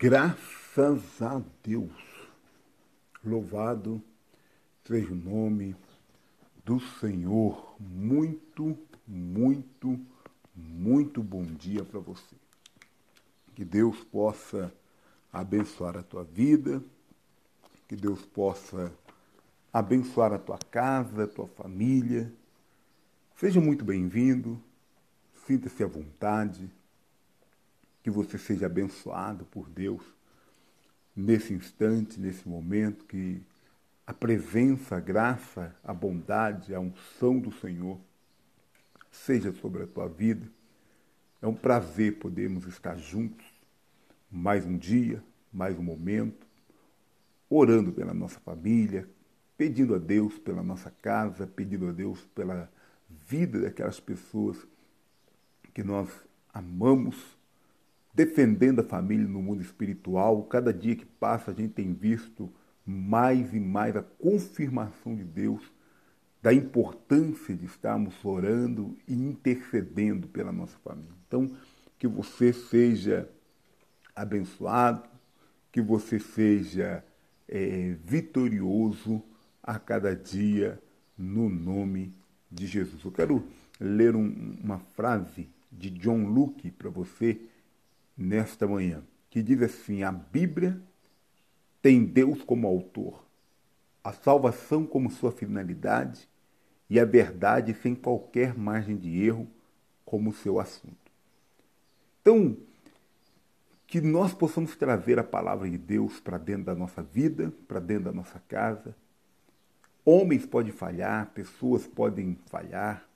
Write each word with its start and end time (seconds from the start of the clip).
Graças 0.00 1.20
a 1.20 1.42
Deus. 1.60 1.90
Louvado 3.24 4.00
seja 4.86 5.12
o 5.12 5.16
nome 5.16 5.74
do 6.64 6.78
Senhor. 6.78 7.74
Muito, 7.80 8.78
muito, 9.04 9.98
muito 10.54 11.20
bom 11.20 11.42
dia 11.42 11.84
para 11.84 11.98
você. 11.98 12.36
Que 13.56 13.64
Deus 13.64 14.04
possa 14.04 14.72
abençoar 15.32 15.96
a 15.96 16.02
tua 16.04 16.22
vida, 16.22 16.80
que 17.88 17.96
Deus 17.96 18.24
possa 18.24 18.94
abençoar 19.72 20.32
a 20.32 20.38
tua 20.38 20.58
casa, 20.70 21.24
a 21.24 21.26
tua 21.26 21.48
família. 21.48 22.32
Seja 23.34 23.60
muito 23.60 23.84
bem-vindo, 23.84 24.62
sinta-se 25.44 25.82
à 25.82 25.88
vontade 25.88 26.70
que 28.08 28.10
você 28.10 28.38
seja 28.38 28.64
abençoado 28.64 29.44
por 29.44 29.68
Deus 29.68 30.02
nesse 31.14 31.52
instante, 31.52 32.18
nesse 32.18 32.48
momento, 32.48 33.04
que 33.04 33.42
a 34.06 34.14
presença, 34.14 34.96
a 34.96 35.00
graça, 35.00 35.76
a 35.84 35.92
bondade, 35.92 36.74
a 36.74 36.80
unção 36.80 37.38
do 37.38 37.52
Senhor 37.52 38.00
seja 39.10 39.52
sobre 39.52 39.82
a 39.82 39.86
tua 39.86 40.08
vida. 40.08 40.48
É 41.42 41.46
um 41.46 41.54
prazer 41.54 42.18
podermos 42.18 42.66
estar 42.66 42.96
juntos 42.96 43.44
mais 44.30 44.64
um 44.64 44.78
dia, 44.78 45.22
mais 45.52 45.78
um 45.78 45.82
momento, 45.82 46.46
orando 47.50 47.92
pela 47.92 48.14
nossa 48.14 48.40
família, 48.40 49.06
pedindo 49.58 49.94
a 49.94 49.98
Deus 49.98 50.38
pela 50.38 50.62
nossa 50.62 50.90
casa, 51.02 51.46
pedindo 51.46 51.88
a 51.88 51.92
Deus 51.92 52.24
pela 52.34 52.70
vida 53.08 53.60
daquelas 53.60 54.00
pessoas 54.00 54.56
que 55.74 55.82
nós 55.82 56.08
amamos 56.54 57.37
defendendo 58.18 58.80
a 58.80 58.82
família 58.82 59.28
no 59.28 59.40
mundo 59.40 59.62
espiritual. 59.62 60.42
Cada 60.42 60.74
dia 60.74 60.96
que 60.96 61.06
passa, 61.06 61.52
a 61.52 61.54
gente 61.54 61.74
tem 61.74 61.94
visto 61.94 62.52
mais 62.84 63.54
e 63.54 63.60
mais 63.60 63.94
a 63.94 64.02
confirmação 64.02 65.14
de 65.14 65.22
Deus 65.22 65.62
da 66.42 66.52
importância 66.52 67.54
de 67.54 67.66
estarmos 67.66 68.24
orando 68.24 68.96
e 69.06 69.14
intercedendo 69.14 70.26
pela 70.26 70.50
nossa 70.50 70.76
família. 70.78 71.14
Então, 71.28 71.48
que 71.96 72.08
você 72.08 72.52
seja 72.52 73.30
abençoado, 74.16 75.08
que 75.70 75.80
você 75.80 76.18
seja 76.18 77.04
é, 77.46 77.94
vitorioso 78.04 79.22
a 79.62 79.78
cada 79.78 80.16
dia 80.16 80.82
no 81.16 81.48
nome 81.48 82.12
de 82.50 82.66
Jesus. 82.66 83.04
Eu 83.04 83.12
quero 83.12 83.44
ler 83.78 84.16
um, 84.16 84.56
uma 84.60 84.80
frase 84.96 85.48
de 85.70 85.90
John 85.90 86.26
Luke 86.26 86.68
para 86.72 86.90
você 86.90 87.40
nesta 88.18 88.66
manhã, 88.66 89.02
que 89.30 89.40
diz 89.40 89.62
assim: 89.62 90.02
a 90.02 90.10
Bíblia 90.10 90.82
tem 91.80 92.04
Deus 92.04 92.42
como 92.42 92.66
autor, 92.66 93.24
a 94.02 94.12
salvação 94.12 94.84
como 94.84 95.10
sua 95.10 95.30
finalidade 95.30 96.28
e 96.90 96.98
a 96.98 97.04
verdade 97.04 97.72
sem 97.74 97.94
qualquer 97.94 98.58
margem 98.58 98.96
de 98.96 99.22
erro 99.22 99.46
como 100.04 100.32
seu 100.32 100.58
assunto. 100.58 100.96
Então, 102.20 102.56
que 103.86 104.00
nós 104.00 104.34
possamos 104.34 104.76
trazer 104.76 105.18
a 105.18 105.24
palavra 105.24 105.68
de 105.68 105.78
Deus 105.78 106.20
para 106.20 106.36
dentro 106.36 106.64
da 106.64 106.74
nossa 106.74 107.02
vida, 107.02 107.52
para 107.66 107.80
dentro 107.80 108.04
da 108.04 108.12
nossa 108.12 108.38
casa. 108.48 108.94
Homens 110.04 110.44
podem 110.44 110.72
falhar, 110.72 111.30
pessoas 111.30 111.86
podem 111.86 112.38
falhar, 112.46 113.06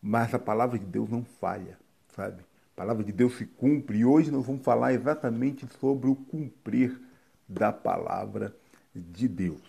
mas 0.00 0.32
a 0.32 0.38
palavra 0.38 0.78
de 0.78 0.86
Deus 0.86 1.10
não 1.10 1.24
falha, 1.24 1.78
sabe? 2.14 2.42
A 2.80 2.82
palavra 2.82 3.04
de 3.04 3.12
Deus 3.12 3.36
se 3.36 3.44
cumpre 3.44 3.98
e 3.98 4.04
hoje 4.06 4.30
nós 4.30 4.46
vamos 4.46 4.62
falar 4.62 4.94
exatamente 4.94 5.66
sobre 5.78 6.08
o 6.08 6.16
cumprir 6.16 6.98
da 7.46 7.70
palavra 7.70 8.56
de 8.94 9.28
Deus. 9.28 9.60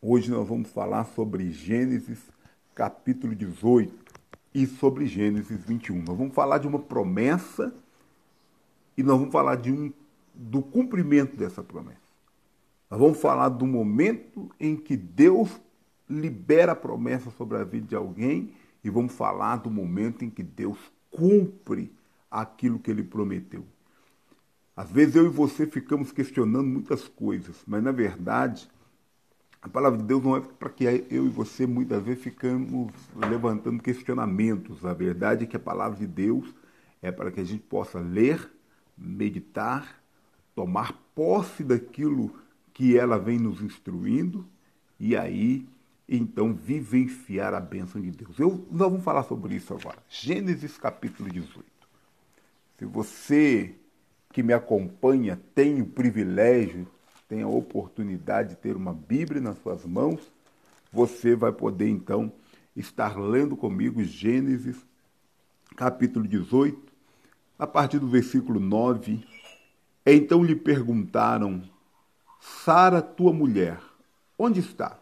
Hoje 0.00 0.30
nós 0.30 0.48
vamos 0.48 0.70
falar 0.70 1.04
sobre 1.04 1.50
Gênesis 1.50 2.18
capítulo 2.74 3.34
18 3.34 3.92
e 4.54 4.66
sobre 4.66 5.06
Gênesis 5.06 5.62
21. 5.62 6.04
Nós 6.04 6.16
vamos 6.16 6.34
falar 6.34 6.56
de 6.56 6.66
uma 6.66 6.78
promessa 6.78 7.70
e 8.96 9.02
nós 9.02 9.18
vamos 9.18 9.30
falar 9.30 9.56
de 9.56 9.70
um, 9.70 9.92
do 10.34 10.62
cumprimento 10.62 11.36
dessa 11.36 11.62
promessa. 11.62 12.00
Nós 12.90 12.98
vamos 12.98 13.20
falar 13.20 13.50
do 13.50 13.66
momento 13.66 14.50
em 14.58 14.74
que 14.74 14.96
Deus 14.96 15.50
libera 16.08 16.72
a 16.72 16.76
promessa 16.76 17.30
sobre 17.32 17.58
a 17.58 17.64
vida 17.64 17.88
de 17.88 17.94
alguém 17.94 18.54
e 18.82 18.88
vamos 18.88 19.12
falar 19.12 19.56
do 19.56 19.70
momento 19.70 20.24
em 20.24 20.30
que 20.30 20.42
Deus 20.42 20.78
cumpre 21.10 21.94
aquilo 22.30 22.78
que 22.78 22.90
ele 22.90 23.02
prometeu. 23.02 23.64
Às 24.76 24.90
vezes 24.90 25.16
eu 25.16 25.26
e 25.26 25.30
você 25.30 25.66
ficamos 25.66 26.12
questionando 26.12 26.66
muitas 26.66 27.08
coisas, 27.08 27.62
mas 27.66 27.82
na 27.82 27.92
verdade 27.92 28.68
a 29.66 29.68
palavra 29.68 29.98
de 29.98 30.04
Deus 30.04 30.22
não 30.22 30.36
é 30.36 30.40
para 30.40 30.68
que 30.68 30.84
eu 30.84 31.26
e 31.26 31.28
você 31.28 31.66
muitas 31.66 32.00
vezes 32.02 32.22
ficamos 32.22 32.92
levantando 33.16 33.82
questionamentos. 33.82 34.84
A 34.84 34.94
verdade 34.94 35.44
é 35.44 35.46
que 35.46 35.56
a 35.56 35.60
palavra 35.60 35.98
de 35.98 36.06
Deus 36.06 36.54
é 37.02 37.10
para 37.10 37.32
que 37.32 37.40
a 37.40 37.44
gente 37.44 37.64
possa 37.64 37.98
ler, 37.98 38.48
meditar, 38.96 40.00
tomar 40.54 40.92
posse 41.14 41.64
daquilo 41.64 42.32
que 42.72 42.96
ela 42.96 43.18
vem 43.18 43.40
nos 43.40 43.60
instruindo 43.60 44.46
e 45.00 45.16
aí 45.16 45.66
então 46.08 46.54
vivenciar 46.54 47.52
a 47.52 47.60
bênção 47.60 48.00
de 48.00 48.12
Deus. 48.12 48.38
Eu, 48.38 48.64
nós 48.70 48.88
vamos 48.88 49.02
falar 49.02 49.24
sobre 49.24 49.56
isso 49.56 49.74
agora. 49.74 49.98
Gênesis 50.08 50.78
capítulo 50.78 51.28
18. 51.28 51.75
Se 52.78 52.84
você 52.84 53.74
que 54.32 54.42
me 54.42 54.52
acompanha 54.52 55.40
tem 55.54 55.80
o 55.80 55.86
privilégio, 55.86 56.86
tem 57.28 57.42
a 57.42 57.48
oportunidade 57.48 58.50
de 58.50 58.56
ter 58.56 58.76
uma 58.76 58.92
Bíblia 58.92 59.40
nas 59.40 59.58
suas 59.58 59.84
mãos, 59.84 60.30
você 60.92 61.34
vai 61.34 61.52
poder 61.52 61.88
então 61.88 62.32
estar 62.76 63.18
lendo 63.18 63.56
comigo 63.56 64.04
Gênesis, 64.04 64.76
capítulo 65.74 66.28
18, 66.28 66.92
a 67.58 67.66
partir 67.66 67.98
do 67.98 68.08
versículo 68.08 68.60
9. 68.60 69.26
Então 70.04 70.44
lhe 70.44 70.54
perguntaram: 70.54 71.62
Sara, 72.40 73.00
tua 73.00 73.32
mulher, 73.32 73.80
onde 74.38 74.60
está? 74.60 75.00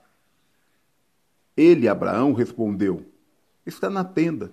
Ele, 1.57 1.89
Abraão, 1.89 2.33
respondeu: 2.33 3.05
Está 3.67 3.91
na 3.91 4.05
tenda. 4.05 4.53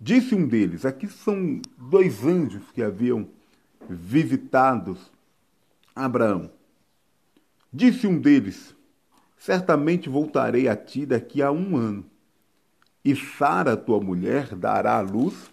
Disse 0.00 0.34
um 0.34 0.48
deles: 0.48 0.86
aqui 0.86 1.06
são 1.06 1.60
dois 1.76 2.24
anjos 2.24 2.62
que 2.72 2.82
haviam 2.82 3.28
visitado 3.86 4.96
Abraão. 5.94 6.50
Disse 7.70 8.06
um 8.06 8.18
deles: 8.18 8.74
Certamente 9.36 10.08
voltarei 10.08 10.68
a 10.68 10.74
ti 10.74 11.04
daqui 11.04 11.42
a 11.42 11.50
um 11.52 11.76
ano, 11.76 12.06
e 13.04 13.14
Sara, 13.14 13.76
tua 13.76 14.00
mulher, 14.00 14.54
dará 14.56 14.96
à 14.96 15.00
luz 15.02 15.50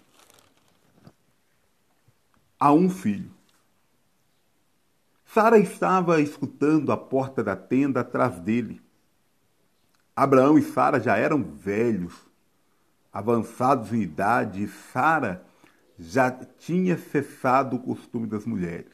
a 2.58 2.72
um 2.72 2.88
filho. 2.88 3.30
Sara 5.26 5.58
estava 5.58 6.22
escutando 6.22 6.90
a 6.90 6.96
porta 6.96 7.44
da 7.44 7.54
tenda 7.54 8.00
atrás 8.00 8.40
dele. 8.40 8.80
Abraão 10.16 10.58
e 10.58 10.62
Sara 10.62 10.98
já 10.98 11.18
eram 11.18 11.42
velhos 11.42 12.27
avançados 13.18 13.92
em 13.92 14.00
idade, 14.02 14.68
Sara 14.92 15.44
já 15.98 16.30
tinha 16.30 16.96
cessado 16.96 17.74
o 17.74 17.80
costume 17.80 18.28
das 18.28 18.46
mulheres. 18.46 18.92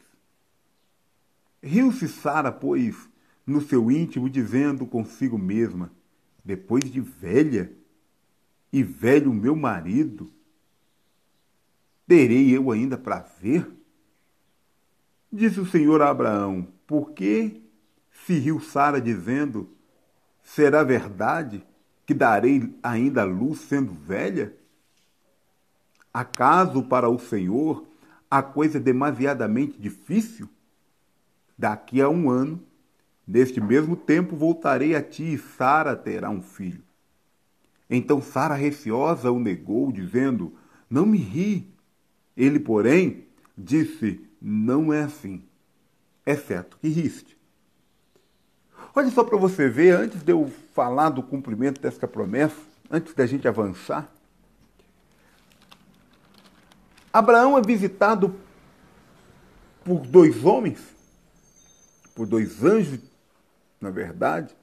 Riu-se 1.61 2.07
Sara, 2.07 2.51
pois, 2.51 3.07
no 3.45 3.61
seu 3.61 3.91
íntimo, 3.91 4.27
dizendo 4.27 4.87
consigo 4.87 5.37
mesma: 5.37 5.91
Depois 6.43 6.91
de 6.91 6.99
velha, 6.99 7.71
e 8.73 8.81
velho 8.81 9.31
meu 9.31 9.55
marido, 9.55 10.27
terei 12.07 12.49
eu 12.49 12.71
ainda 12.71 12.97
prazer? 12.97 13.71
Disse 15.31 15.59
o 15.59 15.67
Senhor 15.67 16.01
a 16.01 16.09
Abraão: 16.09 16.67
Por 16.87 17.11
que 17.11 17.61
se 18.25 18.39
riu 18.39 18.59
Sara, 18.59 18.99
dizendo: 18.99 19.69
Será 20.41 20.83
verdade? 20.83 21.63
Que 22.05 22.13
darei 22.13 22.73
ainda 22.83 23.23
luz 23.23 23.59
sendo 23.61 23.93
velha? 23.93 24.55
Acaso 26.13 26.83
para 26.83 27.09
o 27.09 27.19
Senhor 27.19 27.85
a 28.29 28.41
coisa 28.41 28.77
é 28.77 28.81
demasiadamente 28.81 29.79
difícil? 29.79 30.49
Daqui 31.57 32.01
a 32.01 32.09
um 32.09 32.29
ano, 32.29 32.61
neste 33.25 33.61
mesmo 33.61 33.95
tempo, 33.95 34.35
voltarei 34.35 34.95
a 34.95 35.01
ti 35.01 35.33
e 35.33 35.37
Sara 35.37 35.95
terá 35.95 36.29
um 36.29 36.41
filho. 36.41 36.83
Então 37.89 38.21
Sara, 38.21 38.55
receosa, 38.55 39.31
o 39.31 39.39
negou, 39.39 39.91
dizendo: 39.91 40.53
Não 40.89 41.05
me 41.05 41.17
ri. 41.17 41.73
Ele, 42.35 42.59
porém, 42.59 43.25
disse: 43.57 44.21
Não 44.41 44.91
é 44.91 45.03
assim. 45.03 45.43
É 46.25 46.35
certo 46.35 46.77
que 46.79 46.87
riste 46.87 47.34
Olha 48.97 49.11
só 49.11 49.25
para 49.25 49.37
você 49.37 49.67
ver, 49.67 49.93
antes 49.93 50.23
de 50.23 50.31
eu 50.31 50.49
falar 50.73 51.09
do 51.09 51.21
cumprimento 51.21 51.81
dessa 51.81 52.07
promessa, 52.07 52.55
antes 52.89 53.13
da 53.13 53.25
gente 53.25 53.45
avançar, 53.45 54.09
Abraão 57.11 57.57
é 57.57 57.61
visitado 57.61 58.33
por 59.83 59.99
dois 60.07 60.45
homens, 60.45 60.79
por 62.15 62.25
dois 62.25 62.63
anjos, 62.63 63.01
na 63.81 63.89
verdade. 63.89 64.55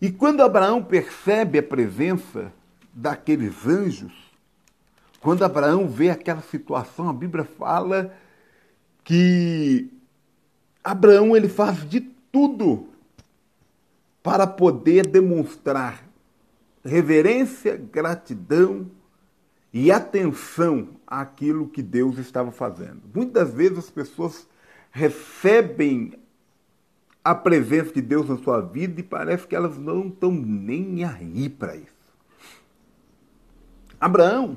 E 0.00 0.10
quando 0.10 0.42
Abraão 0.42 0.82
percebe 0.82 1.60
a 1.60 1.62
presença 1.62 2.52
daqueles 2.92 3.64
anjos, 3.64 4.12
quando 5.20 5.44
Abraão 5.44 5.88
vê 5.88 6.10
aquela 6.10 6.42
situação, 6.42 7.08
a 7.08 7.12
Bíblia 7.12 7.44
fala 7.44 8.12
que 9.04 9.95
Abraão 10.86 11.36
ele 11.36 11.48
faz 11.48 11.78
de 11.90 12.00
tudo 12.00 12.86
para 14.22 14.46
poder 14.46 15.04
demonstrar 15.04 16.06
reverência, 16.84 17.76
gratidão 17.76 18.88
e 19.72 19.90
atenção 19.90 20.90
àquilo 21.04 21.66
que 21.66 21.82
Deus 21.82 22.18
estava 22.18 22.52
fazendo. 22.52 23.02
Muitas 23.12 23.52
vezes 23.52 23.78
as 23.78 23.90
pessoas 23.90 24.46
recebem 24.92 26.12
a 27.24 27.34
presença 27.34 27.92
de 27.92 28.00
Deus 28.00 28.28
na 28.28 28.36
sua 28.38 28.60
vida 28.60 29.00
e 29.00 29.02
parece 29.02 29.44
que 29.44 29.56
elas 29.56 29.76
não 29.76 30.06
estão 30.06 30.30
nem 30.30 31.02
aí 31.04 31.48
para 31.48 31.74
isso. 31.74 31.96
Abraão, 34.00 34.56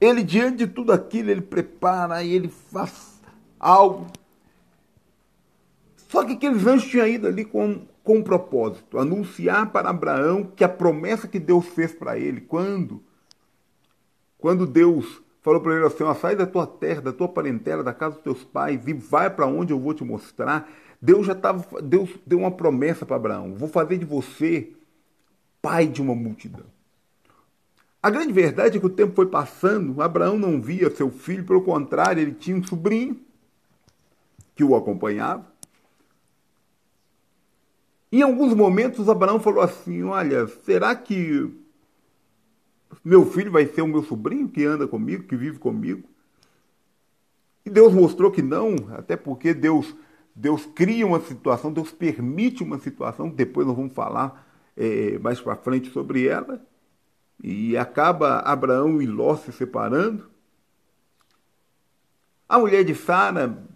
ele 0.00 0.22
diante 0.22 0.58
de 0.58 0.66
tudo 0.68 0.92
aquilo, 0.92 1.32
ele 1.32 1.42
prepara 1.42 2.22
e 2.22 2.32
ele 2.32 2.48
faz 2.48 3.20
algo. 3.58 4.06
Só 6.08 6.24
que 6.24 6.34
aqueles 6.34 6.66
anjos 6.66 6.88
tinham 6.88 7.06
ido 7.06 7.26
ali 7.26 7.44
com, 7.44 7.86
com 8.04 8.18
um 8.18 8.22
propósito, 8.22 8.98
anunciar 8.98 9.70
para 9.72 9.90
Abraão 9.90 10.44
que 10.44 10.62
a 10.62 10.68
promessa 10.68 11.26
que 11.26 11.38
Deus 11.38 11.66
fez 11.66 11.92
para 11.92 12.18
ele, 12.18 12.40
quando? 12.40 13.02
Quando 14.38 14.66
Deus 14.66 15.20
falou 15.42 15.60
para 15.60 15.76
ele 15.76 15.86
assim, 15.86 16.04
sai 16.20 16.36
da 16.36 16.46
tua 16.46 16.66
terra, 16.66 17.00
da 17.00 17.12
tua 17.12 17.28
parentela, 17.28 17.82
da 17.82 17.94
casa 17.94 18.14
dos 18.14 18.24
teus 18.24 18.44
pais 18.44 18.86
e 18.86 18.92
vai 18.92 19.30
para 19.30 19.46
onde 19.46 19.72
eu 19.72 19.78
vou 19.78 19.94
te 19.94 20.04
mostrar. 20.04 20.68
Deus 21.00 21.26
já 21.26 21.32
estava, 21.32 21.82
Deus 21.82 22.10
deu 22.26 22.38
uma 22.38 22.50
promessa 22.50 23.06
para 23.06 23.16
Abraão: 23.16 23.54
vou 23.54 23.68
fazer 23.68 23.98
de 23.98 24.04
você 24.04 24.72
pai 25.60 25.86
de 25.86 26.00
uma 26.00 26.14
multidão. 26.14 26.66
A 28.02 28.10
grande 28.10 28.32
verdade 28.32 28.76
é 28.76 28.80
que 28.80 28.86
o 28.86 28.90
tempo 28.90 29.14
foi 29.14 29.26
passando, 29.26 30.00
Abraão 30.00 30.38
não 30.38 30.60
via 30.60 30.94
seu 30.94 31.10
filho, 31.10 31.44
pelo 31.44 31.62
contrário, 31.62 32.22
ele 32.22 32.32
tinha 32.32 32.56
um 32.56 32.62
sobrinho 32.62 33.20
que 34.54 34.62
o 34.62 34.76
acompanhava. 34.76 35.44
Em 38.10 38.22
alguns 38.22 38.54
momentos, 38.54 39.08
Abraão 39.08 39.40
falou 39.40 39.62
assim: 39.62 40.02
Olha, 40.04 40.46
será 40.46 40.94
que 40.94 41.52
meu 43.04 43.26
filho 43.26 43.50
vai 43.50 43.66
ser 43.66 43.82
o 43.82 43.88
meu 43.88 44.02
sobrinho 44.02 44.48
que 44.48 44.64
anda 44.64 44.86
comigo, 44.86 45.24
que 45.24 45.36
vive 45.36 45.58
comigo? 45.58 46.08
E 47.64 47.70
Deus 47.70 47.92
mostrou 47.92 48.30
que 48.30 48.42
não, 48.42 48.76
até 48.92 49.16
porque 49.16 49.52
Deus 49.52 49.94
Deus 50.38 50.66
cria 50.66 51.06
uma 51.06 51.18
situação, 51.20 51.72
Deus 51.72 51.90
permite 51.90 52.62
uma 52.62 52.78
situação, 52.78 53.30
depois 53.30 53.66
nós 53.66 53.74
vamos 53.74 53.94
falar 53.94 54.46
é, 54.76 55.18
mais 55.18 55.40
para 55.40 55.56
frente 55.56 55.90
sobre 55.90 56.26
ela, 56.26 56.62
e 57.42 57.74
acaba 57.76 58.40
Abraão 58.40 59.00
e 59.00 59.06
Ló 59.06 59.34
se 59.34 59.50
separando. 59.50 60.30
A 62.46 62.58
mulher 62.58 62.84
de 62.84 62.94
Sara 62.94 63.66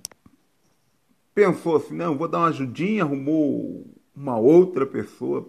pensou 1.34 1.76
assim: 1.76 1.94
não, 1.94 2.16
vou 2.16 2.28
dar 2.28 2.38
uma 2.40 2.48
ajudinha, 2.48 3.04
arrumou 3.04 3.86
uma 4.14 4.36
outra 4.36 4.86
pessoa 4.86 5.48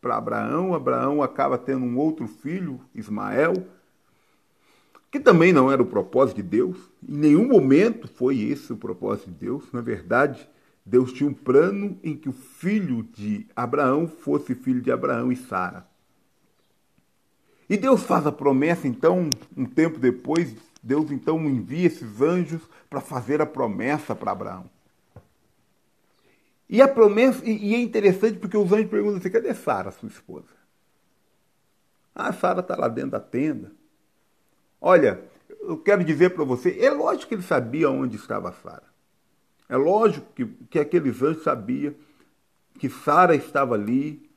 para 0.00 0.16
Abraão. 0.16 0.74
Abraão 0.74 1.22
acaba 1.22 1.58
tendo 1.58 1.84
um 1.84 1.98
outro 1.98 2.26
filho, 2.26 2.80
Ismael, 2.94 3.54
que 5.10 5.18
também 5.18 5.52
não 5.52 5.70
era 5.70 5.82
o 5.82 5.86
propósito 5.86 6.36
de 6.36 6.42
Deus. 6.42 6.76
Em 7.06 7.16
nenhum 7.16 7.48
momento 7.48 8.08
foi 8.08 8.40
esse 8.40 8.72
o 8.72 8.76
propósito 8.76 9.30
de 9.30 9.36
Deus. 9.36 9.64
Na 9.72 9.80
verdade, 9.80 10.48
Deus 10.84 11.12
tinha 11.12 11.28
um 11.28 11.34
plano 11.34 11.98
em 12.02 12.16
que 12.16 12.28
o 12.28 12.32
filho 12.32 13.02
de 13.02 13.46
Abraão 13.54 14.06
fosse 14.06 14.54
filho 14.54 14.80
de 14.80 14.90
Abraão 14.90 15.30
e 15.30 15.36
Sara. 15.36 15.86
E 17.68 17.76
Deus 17.76 18.02
faz 18.02 18.26
a 18.26 18.32
promessa, 18.32 18.88
então, 18.88 19.30
um 19.56 19.64
tempo 19.64 19.98
depois, 19.98 20.56
Deus 20.82 21.12
então 21.12 21.38
envia 21.44 21.86
esses 21.86 22.20
anjos 22.20 22.60
para 22.88 23.00
fazer 23.00 23.40
a 23.40 23.46
promessa 23.46 24.14
para 24.14 24.32
Abraão. 24.32 24.68
E 26.72 26.80
a 26.80 26.86
promessa, 26.86 27.44
e, 27.44 27.72
e, 27.72 27.74
é 27.74 27.80
interessante 27.80 28.38
porque 28.38 28.56
os 28.56 28.72
anjos 28.72 28.88
perguntam 28.88 29.18
assim: 29.18 29.28
cadê 29.28 29.52
Sara, 29.52 29.90
sua 29.90 30.08
esposa? 30.08 30.46
Ah, 32.14 32.32
Sara 32.32 32.60
está 32.60 32.76
lá 32.76 32.86
dentro 32.86 33.10
da 33.10 33.20
tenda. 33.20 33.72
Olha, 34.80 35.20
eu 35.62 35.76
quero 35.76 36.04
dizer 36.04 36.30
para 36.30 36.44
você, 36.44 36.78
é 36.80 36.88
lógico 36.90 37.28
que 37.28 37.34
ele 37.34 37.42
sabia 37.42 37.90
onde 37.90 38.14
estava 38.14 38.52
Sara. 38.52 38.84
É 39.68 39.76
lógico 39.76 40.26
que, 40.32 40.46
que 40.70 40.78
aqueles 40.78 41.20
anjos 41.20 41.42
sabiam 41.42 41.92
que 42.78 42.88
Sara 42.88 43.34
estava 43.34 43.74
ali, 43.74 44.30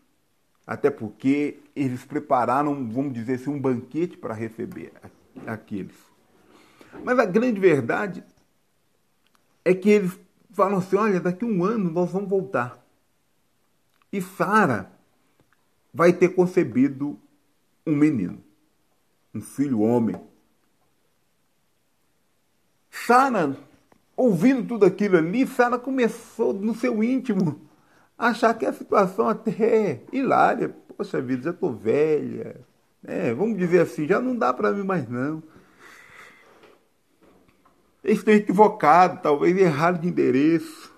até 0.66 0.90
porque 0.90 1.60
eles 1.76 2.04
prepararam, 2.04 2.90
vamos 2.90 3.14
dizer 3.14 3.36
assim, 3.36 3.52
um 3.52 3.62
banquete 3.62 4.18
para 4.18 4.34
receber 4.34 4.92
aqueles. 5.46 5.96
Mas 7.04 7.20
a 7.20 7.26
grande 7.26 7.60
verdade 7.60 8.24
é 9.64 9.74
que 9.74 9.90
eles 9.90 10.20
falam 10.54 10.78
assim: 10.78 10.96
olha, 10.96 11.20
daqui 11.20 11.44
a 11.44 11.48
um 11.48 11.64
ano 11.64 11.92
nós 11.92 12.12
vamos 12.12 12.30
voltar. 12.30 12.84
E 14.12 14.22
Sara 14.22 14.92
vai 15.94 16.14
ter 16.14 16.30
concebido 16.30 17.20
um 17.86 17.96
menino, 17.96 18.42
um 19.34 19.42
filho 19.42 19.82
homem. 19.82 20.16
Sara, 22.90 23.58
ouvindo 24.16 24.68
tudo 24.68 24.86
aquilo 24.86 25.18
ali, 25.18 25.46
Sara 25.48 25.78
começou 25.80 26.54
no 26.54 26.76
seu 26.76 27.04
íntimo 27.04 27.60
a 28.18 28.28
achar 28.28 28.54
que 28.54 28.66
a 28.66 28.74
situação 28.74 29.28
até 29.28 29.52
é 29.52 30.06
hilária. 30.12 30.70
Poxa 30.96 31.20
vida, 31.20 31.44
já 31.44 31.50
estou 31.50 31.74
velha. 31.74 32.56
É, 33.04 33.34
vamos 33.34 33.58
dizer 33.58 33.82
assim, 33.82 34.08
já 34.08 34.22
não 34.22 34.36
dá 34.36 34.54
para 34.54 34.72
mim 34.72 34.84
mais 34.84 35.10
não. 35.10 35.44
Eles 38.04 38.20
estão 38.20 38.34
equivocados, 38.34 39.22
talvez 39.22 39.56
erraram 39.58 40.00
de 40.00 40.08
endereço. 40.08 40.94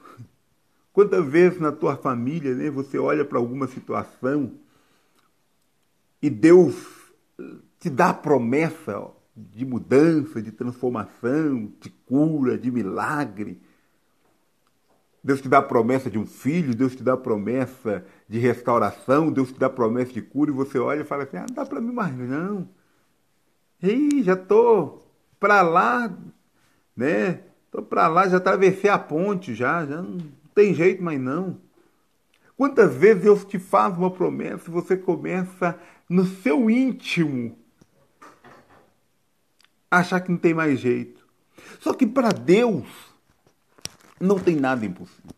Quantas 0.92 1.25
vezes 1.25 1.60
na 1.60 1.72
tua 1.72 1.96
família 1.96 2.56
né, 2.56 2.69
você 2.69 2.98
olha 2.98 3.24
para 3.24 3.38
alguma 3.38 3.68
situação 3.68 4.54
e 6.22 6.30
Deus 6.30 6.75
te 7.79 7.89
dá 7.89 8.10
a 8.10 8.13
promessa 8.13 8.98
ó, 8.98 9.12
de 9.36 9.65
mudança, 9.65 10.41
de 10.41 10.51
transformação, 10.51 11.72
de 11.79 11.89
cura, 11.89 12.58
de 12.58 12.72
milagre. 12.72 13.62
Deus 15.24 15.41
te 15.41 15.50
dá 15.50 15.58
a 15.58 15.63
promessa 15.63 16.10
de 16.10 16.18
um 16.18 16.25
filho, 16.25 16.75
Deus 16.75 16.96
te 16.96 17.03
dá 17.03 17.13
a 17.13 17.18
promessa 17.18 18.06
de 18.27 18.39
restauração, 18.39 19.32
Deus 19.32 19.51
te 19.51 19.60
dá 19.60 19.68
a 19.68 19.72
promessa 19.72 20.13
de 20.13 20.22
cura, 20.22 20.51
e 20.51 20.53
você 20.53 20.79
olha 20.79 21.01
e 21.01 21.06
fala 21.06 21.24
assim: 21.24 21.38
ah, 21.38 21.46
não 21.48 21.56
dá 21.56 21.65
para 21.65 21.82
mim 21.82 21.91
mais 21.91 22.15
não. 22.15 22.70
Ei, 23.82 24.24
já 24.24 24.34
estou 24.34 25.06
para 25.39 25.62
lá 25.62 26.15
né? 26.96 27.42
Tô 27.72 27.82
para 27.82 28.08
lá, 28.08 28.28
já 28.28 28.38
atravessei 28.38 28.90
a 28.90 28.98
ponte 28.98 29.54
já, 29.54 29.86
já 29.86 30.02
não 30.02 30.18
tem 30.54 30.74
jeito 30.74 31.04
mais 31.04 31.20
não. 31.20 31.60
Quantas 32.58 32.96
vezes 32.96 33.24
Deus 33.24 33.44
te 33.44 33.60
faz 33.60 33.98
uma 33.98 34.10
promessa 34.10 34.70
e 34.70 34.74
você 34.74 34.96
começa 34.96 35.78
no 36.08 36.25
seu 36.25 36.70
íntimo 36.70 37.58
a 39.92 40.00
achar 40.00 40.22
que 40.22 40.32
não 40.32 40.38
tem 40.38 40.54
mais 40.54 40.80
jeito. 40.80 41.28
Só 41.80 41.94
que 41.94 42.08
para 42.08 42.30
Deus 42.30 42.88
não 44.20 44.40
tem 44.40 44.56
nada 44.56 44.86
impossível. 44.86 45.32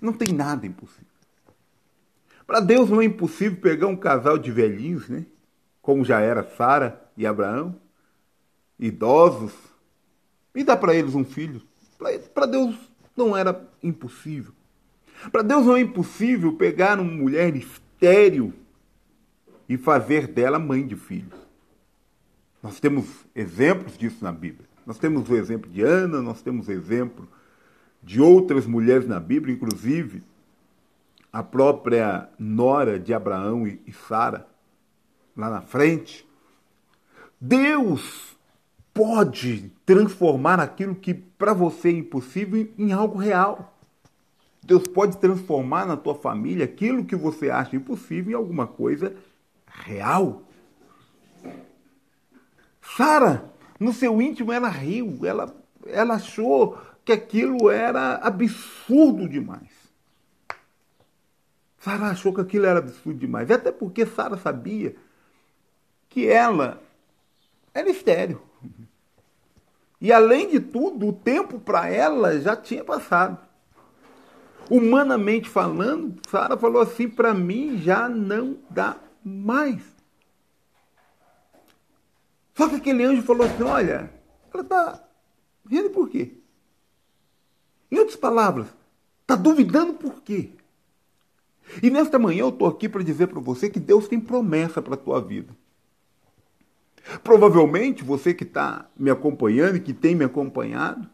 Não 0.00 0.12
tem 0.12 0.32
nada 0.32 0.66
impossível. 0.66 1.04
Para 2.46 2.60
Deus 2.60 2.90
não 2.90 3.00
é 3.00 3.04
impossível 3.06 3.58
pegar 3.60 3.86
um 3.86 3.96
casal 3.96 4.38
de 4.38 4.52
velhinhos, 4.52 5.08
né? 5.08 5.26
Como 5.80 6.04
já 6.04 6.20
era 6.20 6.44
Sara 6.44 7.10
e 7.16 7.26
Abraão, 7.26 7.80
idosos, 8.78 9.52
e 10.54 10.62
dar 10.62 10.76
para 10.76 10.94
eles 10.94 11.14
um 11.14 11.24
filho. 11.24 11.62
Para 12.32 12.46
Deus 12.46 12.76
não 13.16 13.36
era 13.36 13.66
impossível. 13.82 14.52
Para 15.32 15.42
Deus 15.42 15.66
não 15.66 15.76
é 15.76 15.80
impossível 15.80 16.52
pegar 16.54 17.00
uma 17.00 17.10
mulher 17.10 17.54
estéril 17.56 18.52
e 19.68 19.76
fazer 19.76 20.26
dela 20.26 20.58
mãe 20.58 20.86
de 20.86 20.96
filhos. 20.96 21.38
Nós 22.62 22.78
temos 22.80 23.06
exemplos 23.34 23.96
disso 23.96 24.22
na 24.22 24.32
Bíblia. 24.32 24.68
Nós 24.86 24.98
temos 24.98 25.28
o 25.28 25.36
exemplo 25.36 25.70
de 25.70 25.82
Ana, 25.82 26.20
nós 26.20 26.42
temos 26.42 26.68
o 26.68 26.72
exemplo 26.72 27.28
de 28.02 28.20
outras 28.20 28.66
mulheres 28.66 29.08
na 29.08 29.18
Bíblia, 29.18 29.54
inclusive 29.54 30.22
a 31.32 31.42
própria 31.42 32.28
nora 32.38 32.98
de 32.98 33.12
Abraão 33.12 33.66
e 33.66 33.92
Sara, 34.06 34.46
lá 35.36 35.50
na 35.50 35.62
frente. 35.62 36.26
Deus 37.40 38.36
pode 38.94 39.72
transformar 39.84 40.60
aquilo 40.60 40.94
que 40.94 41.12
para 41.12 41.52
você 41.52 41.88
é 41.88 41.92
impossível 41.92 42.72
em 42.78 42.92
algo 42.92 43.18
real. 43.18 43.76
Deus 44.62 44.86
pode 44.86 45.18
transformar 45.18 45.84
na 45.84 45.96
tua 45.96 46.14
família 46.14 46.64
aquilo 46.64 47.04
que 47.04 47.16
você 47.16 47.50
acha 47.50 47.76
impossível 47.76 48.32
em 48.32 48.34
alguma 48.34 48.66
coisa 48.66 49.14
real. 49.66 50.42
Sara 52.96 53.52
No 53.80 53.92
seu 53.92 54.22
íntimo 54.22 54.52
ela 54.52 54.68
riu, 54.68 55.18
ela, 55.24 55.54
ela 55.86 56.14
achou 56.14 56.78
que 57.04 57.12
aquilo 57.12 57.68
era 57.68 58.14
absurdo 58.16 59.28
demais. 59.28 59.70
Sara 61.78 62.06
achou 62.06 62.32
que 62.32 62.40
aquilo 62.40 62.64
era 62.64 62.78
absurdo 62.78 63.18
demais. 63.18 63.50
Até 63.50 63.70
porque 63.72 64.06
Sara 64.06 64.38
sabia 64.38 64.94
que 66.08 66.26
ela 66.26 66.80
era 67.74 67.90
estéreo. 67.90 68.40
E 70.04 70.12
além 70.12 70.50
de 70.50 70.60
tudo, 70.60 71.08
o 71.08 71.12
tempo 71.14 71.58
para 71.58 71.88
ela 71.88 72.38
já 72.38 72.54
tinha 72.54 72.84
passado. 72.84 73.38
Humanamente 74.68 75.48
falando, 75.48 76.20
Sara 76.28 76.58
falou 76.58 76.82
assim: 76.82 77.08
para 77.08 77.32
mim 77.32 77.78
já 77.78 78.06
não 78.06 78.58
dá 78.68 78.98
mais. 79.24 79.80
Só 82.54 82.68
que 82.68 82.74
aquele 82.74 83.02
anjo 83.02 83.22
falou 83.22 83.46
assim: 83.46 83.62
olha, 83.62 84.12
ela 84.52 84.62
está 84.62 85.02
rindo 85.66 85.88
por 85.88 86.10
quê? 86.10 86.34
Em 87.90 87.98
outras 87.98 88.16
palavras, 88.18 88.66
está 89.22 89.34
duvidando 89.34 89.94
por 89.94 90.20
quê? 90.20 90.50
E 91.82 91.88
nesta 91.88 92.18
manhã 92.18 92.40
eu 92.40 92.50
estou 92.50 92.68
aqui 92.68 92.90
para 92.90 93.02
dizer 93.02 93.28
para 93.28 93.40
você 93.40 93.70
que 93.70 93.80
Deus 93.80 94.06
tem 94.06 94.20
promessa 94.20 94.82
para 94.82 94.92
a 94.92 94.98
tua 94.98 95.18
vida. 95.22 95.56
Provavelmente 97.22 98.02
você 98.02 98.32
que 98.32 98.44
está 98.44 98.88
me 98.96 99.10
acompanhando 99.10 99.76
e 99.76 99.80
que 99.80 99.92
tem 99.92 100.14
me 100.14 100.24
acompanhado 100.24 101.08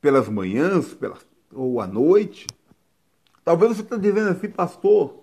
pelas 0.00 0.28
manhãs 0.28 0.92
pelas, 0.94 1.24
ou 1.52 1.80
à 1.80 1.86
noite, 1.86 2.46
talvez 3.44 3.76
você 3.76 3.82
está 3.82 3.96
dizendo 3.96 4.30
assim, 4.30 4.48
pastor, 4.48 5.22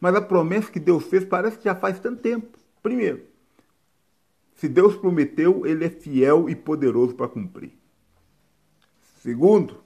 mas 0.00 0.14
a 0.14 0.20
promessa 0.22 0.70
que 0.70 0.78
Deus 0.78 1.04
fez 1.04 1.24
parece 1.24 1.58
que 1.58 1.64
já 1.64 1.74
faz 1.74 1.98
tanto 1.98 2.22
tempo. 2.22 2.56
Primeiro, 2.80 3.24
se 4.54 4.68
Deus 4.68 4.96
prometeu, 4.96 5.66
Ele 5.66 5.84
é 5.84 5.90
fiel 5.90 6.48
e 6.48 6.54
poderoso 6.54 7.14
para 7.14 7.28
cumprir. 7.28 7.72
Segundo, 9.20 9.82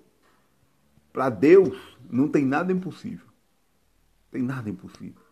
para 1.12 1.30
Deus 1.30 1.76
não 2.10 2.28
tem 2.28 2.44
nada 2.44 2.72
impossível. 2.72 3.26
Tem 4.30 4.42
nada 4.42 4.68
impossível. 4.68 5.23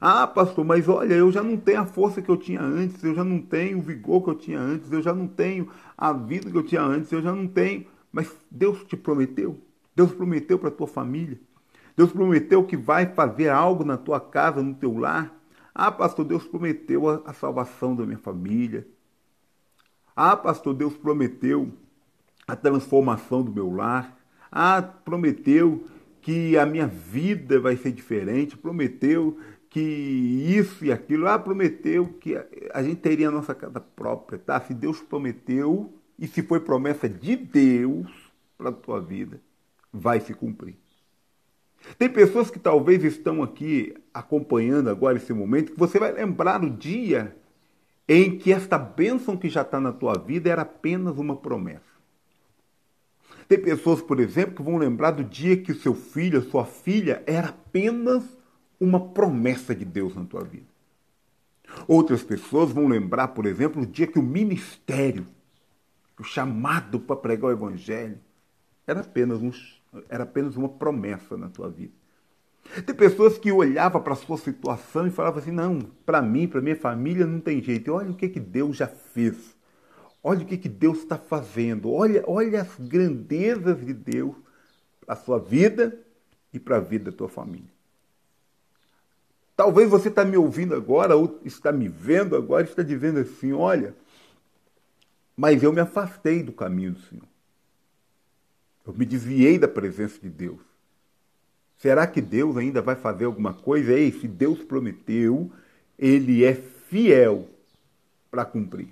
Ah, 0.00 0.26
pastor, 0.26 0.64
mas 0.64 0.88
olha, 0.88 1.14
eu 1.14 1.32
já 1.32 1.42
não 1.42 1.56
tenho 1.56 1.80
a 1.80 1.86
força 1.86 2.20
que 2.20 2.28
eu 2.28 2.36
tinha 2.36 2.60
antes, 2.60 3.02
eu 3.02 3.14
já 3.14 3.24
não 3.24 3.40
tenho 3.40 3.78
o 3.78 3.82
vigor 3.82 4.22
que 4.22 4.30
eu 4.30 4.34
tinha 4.34 4.60
antes, 4.60 4.92
eu 4.92 5.00
já 5.02 5.14
não 5.14 5.26
tenho 5.26 5.70
a 5.96 6.12
vida 6.12 6.50
que 6.50 6.56
eu 6.56 6.62
tinha 6.62 6.82
antes, 6.82 7.10
eu 7.12 7.22
já 7.22 7.32
não 7.32 7.46
tenho. 7.46 7.86
Mas 8.12 8.30
Deus 8.50 8.84
te 8.84 8.96
prometeu. 8.96 9.58
Deus 9.94 10.12
prometeu 10.12 10.58
para 10.58 10.68
a 10.68 10.72
tua 10.72 10.86
família. 10.86 11.38
Deus 11.96 12.12
prometeu 12.12 12.62
que 12.64 12.76
vai 12.76 13.06
fazer 13.06 13.48
algo 13.48 13.84
na 13.84 13.96
tua 13.96 14.20
casa, 14.20 14.62
no 14.62 14.74
teu 14.74 14.98
lar. 14.98 15.34
Ah, 15.74 15.90
pastor, 15.90 16.24
Deus 16.24 16.44
prometeu 16.44 17.08
a, 17.08 17.22
a 17.26 17.32
salvação 17.32 17.96
da 17.96 18.04
minha 18.04 18.18
família. 18.18 18.86
Ah, 20.14 20.36
pastor, 20.36 20.74
Deus 20.74 20.94
prometeu 20.96 21.72
a 22.46 22.54
transformação 22.54 23.42
do 23.42 23.50
meu 23.52 23.70
lar. 23.74 24.16
Ah, 24.52 24.82
prometeu 24.82 25.84
que 26.20 26.56
a 26.56 26.66
minha 26.66 26.86
vida 26.86 27.58
vai 27.60 27.76
ser 27.76 27.92
diferente. 27.92 28.56
Prometeu 28.56 29.38
que 29.76 30.56
isso 30.58 30.86
e 30.86 30.90
aquilo, 30.90 31.28
ah, 31.28 31.38
prometeu 31.38 32.06
que 32.18 32.34
a 32.72 32.82
gente 32.82 32.96
teria 32.96 33.28
a 33.28 33.30
nossa 33.30 33.54
casa 33.54 33.78
própria, 33.78 34.38
tá? 34.38 34.58
Se 34.58 34.72
Deus 34.72 35.02
prometeu 35.02 35.92
e 36.18 36.26
se 36.26 36.40
foi 36.40 36.60
promessa 36.60 37.06
de 37.06 37.36
Deus 37.36 38.10
para 38.56 38.70
a 38.70 38.72
tua 38.72 39.02
vida, 39.02 39.38
vai 39.92 40.18
se 40.18 40.32
cumprir. 40.32 40.78
Tem 41.98 42.08
pessoas 42.08 42.50
que 42.50 42.58
talvez 42.58 43.04
estão 43.04 43.42
aqui 43.42 43.94
acompanhando 44.14 44.88
agora 44.88 45.18
esse 45.18 45.34
momento, 45.34 45.72
que 45.72 45.78
você 45.78 45.98
vai 45.98 46.10
lembrar 46.10 46.64
o 46.64 46.70
dia 46.70 47.36
em 48.08 48.38
que 48.38 48.54
esta 48.54 48.78
bênção 48.78 49.36
que 49.36 49.50
já 49.50 49.60
está 49.60 49.78
na 49.78 49.92
tua 49.92 50.14
vida 50.14 50.48
era 50.48 50.62
apenas 50.62 51.18
uma 51.18 51.36
promessa. 51.36 51.84
Tem 53.46 53.60
pessoas, 53.60 54.00
por 54.00 54.20
exemplo, 54.20 54.54
que 54.54 54.62
vão 54.62 54.78
lembrar 54.78 55.10
do 55.10 55.22
dia 55.22 55.54
que 55.54 55.72
o 55.72 55.78
seu 55.78 55.94
filho, 55.94 56.38
a 56.38 56.50
sua 56.50 56.64
filha, 56.64 57.22
era 57.26 57.48
apenas 57.50 58.24
uma 58.78 59.00
promessa 59.00 59.74
de 59.74 59.84
Deus 59.84 60.14
na 60.14 60.24
tua 60.24 60.44
vida. 60.44 60.66
Outras 61.88 62.22
pessoas 62.22 62.70
vão 62.70 62.88
lembrar, 62.88 63.28
por 63.28 63.46
exemplo, 63.46 63.82
o 63.82 63.86
dia 63.86 64.06
que 64.06 64.18
o 64.18 64.22
ministério, 64.22 65.26
o 66.18 66.24
chamado 66.24 67.00
para 67.00 67.16
pregar 67.16 67.50
o 67.50 67.52
evangelho, 67.52 68.18
era 68.86 69.00
apenas, 69.00 69.42
um, 69.42 69.50
era 70.08 70.22
apenas 70.22 70.56
uma 70.56 70.68
promessa 70.68 71.36
na 71.36 71.48
tua 71.48 71.68
vida. 71.68 71.92
Tem 72.84 72.94
pessoas 72.94 73.38
que 73.38 73.52
olhavam 73.52 74.02
para 74.02 74.12
a 74.12 74.16
sua 74.16 74.36
situação 74.36 75.06
e 75.06 75.10
falavam 75.10 75.40
assim: 75.40 75.52
não, 75.52 75.78
para 76.04 76.20
mim, 76.20 76.48
para 76.48 76.60
minha 76.60 76.76
família 76.76 77.26
não 77.26 77.40
tem 77.40 77.62
jeito. 77.62 77.92
Olha 77.92 78.10
o 78.10 78.16
que, 78.16 78.28
que 78.28 78.40
Deus 78.40 78.76
já 78.76 78.86
fez. 78.86 79.56
Olha 80.22 80.42
o 80.42 80.46
que, 80.46 80.58
que 80.58 80.68
Deus 80.68 80.98
está 80.98 81.16
fazendo. 81.16 81.92
Olha, 81.92 82.24
olha 82.26 82.62
as 82.62 82.76
grandezas 82.78 83.84
de 83.84 83.92
Deus 83.92 84.34
para 85.00 85.14
a 85.14 85.16
sua 85.16 85.38
vida 85.38 85.96
e 86.52 86.58
para 86.58 86.78
a 86.78 86.80
vida 86.80 87.10
da 87.10 87.16
tua 87.16 87.28
família. 87.28 87.75
Talvez 89.56 89.88
você 89.88 90.08
está 90.08 90.24
me 90.24 90.36
ouvindo 90.36 90.74
agora, 90.74 91.16
ou 91.16 91.40
está 91.44 91.72
me 91.72 91.88
vendo 91.88 92.36
agora, 92.36 92.64
está 92.64 92.82
dizendo 92.82 93.20
assim: 93.20 93.52
olha, 93.52 93.94
mas 95.34 95.62
eu 95.62 95.72
me 95.72 95.80
afastei 95.80 96.42
do 96.42 96.52
caminho 96.52 96.92
do 96.92 97.00
Senhor. 97.00 97.24
Eu 98.86 98.92
me 98.92 99.06
desviei 99.06 99.58
da 99.58 99.66
presença 99.66 100.20
de 100.20 100.28
Deus. 100.28 100.60
Será 101.78 102.06
que 102.06 102.20
Deus 102.20 102.56
ainda 102.56 102.82
vai 102.82 102.96
fazer 102.96 103.24
alguma 103.24 103.54
coisa? 103.54 103.92
Ei, 103.92 104.12
se 104.12 104.28
Deus 104.28 104.62
prometeu, 104.62 105.50
Ele 105.98 106.44
é 106.44 106.54
fiel 106.54 107.48
para 108.30 108.44
cumprir. 108.44 108.88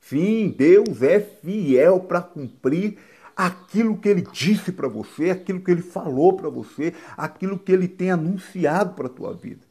Sim, 0.00 0.54
Deus 0.56 1.02
é 1.02 1.20
fiel 1.20 2.00
para 2.00 2.22
cumprir 2.22 2.98
aquilo 3.38 3.96
que 3.96 4.08
ele 4.08 4.22
disse 4.32 4.72
para 4.72 4.88
você, 4.88 5.30
aquilo 5.30 5.60
que 5.60 5.70
ele 5.70 5.80
falou 5.80 6.36
para 6.36 6.48
você, 6.48 6.92
aquilo 7.16 7.56
que 7.56 7.70
ele 7.70 7.86
tem 7.86 8.10
anunciado 8.10 8.94
para 8.94 9.06
a 9.06 9.10
tua 9.10 9.32
vida. 9.32 9.64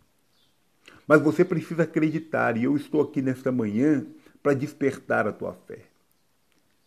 Mas 1.05 1.21
você 1.21 1.43
precisa 1.43 1.83
acreditar, 1.83 2.55
e 2.55 2.63
eu 2.63 2.77
estou 2.77 3.01
aqui 3.01 3.21
nesta 3.21 3.51
manhã 3.51 4.05
para 4.41 4.53
despertar 4.53 5.27
a 5.27 5.33
tua 5.33 5.51
fé. 5.51 5.81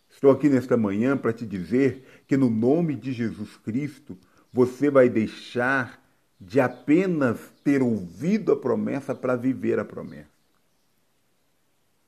Estou 0.09 0.31
aqui 0.31 0.49
nesta 0.49 0.75
manhã 0.75 1.15
para 1.15 1.31
te 1.31 1.45
dizer 1.45 2.03
que 2.27 2.35
no 2.35 2.49
nome 2.49 2.95
de 2.95 3.13
Jesus 3.13 3.55
Cristo 3.57 4.17
você 4.51 4.89
vai 4.89 5.07
deixar 5.07 6.03
de 6.39 6.59
apenas 6.59 7.39
ter 7.63 7.83
ouvido 7.83 8.51
a 8.51 8.57
promessa 8.57 9.13
para 9.13 9.35
viver 9.35 9.77
a 9.77 9.85
promessa. 9.85 10.30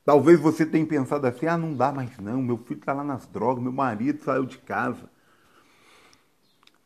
Talvez 0.06 0.40
você 0.40 0.66
tenha 0.66 0.86
pensado 0.86 1.26
assim: 1.26 1.46
ah, 1.46 1.58
não 1.58 1.74
dá 1.74 1.92
mais 1.92 2.18
não, 2.18 2.42
meu 2.42 2.58
filho 2.58 2.80
está 2.80 2.94
lá 2.94 3.04
nas 3.04 3.26
drogas, 3.28 3.64
meu 3.64 3.72
marido 3.72 4.22
saiu 4.22 4.46
de 4.46 4.58
casa. 4.58 5.10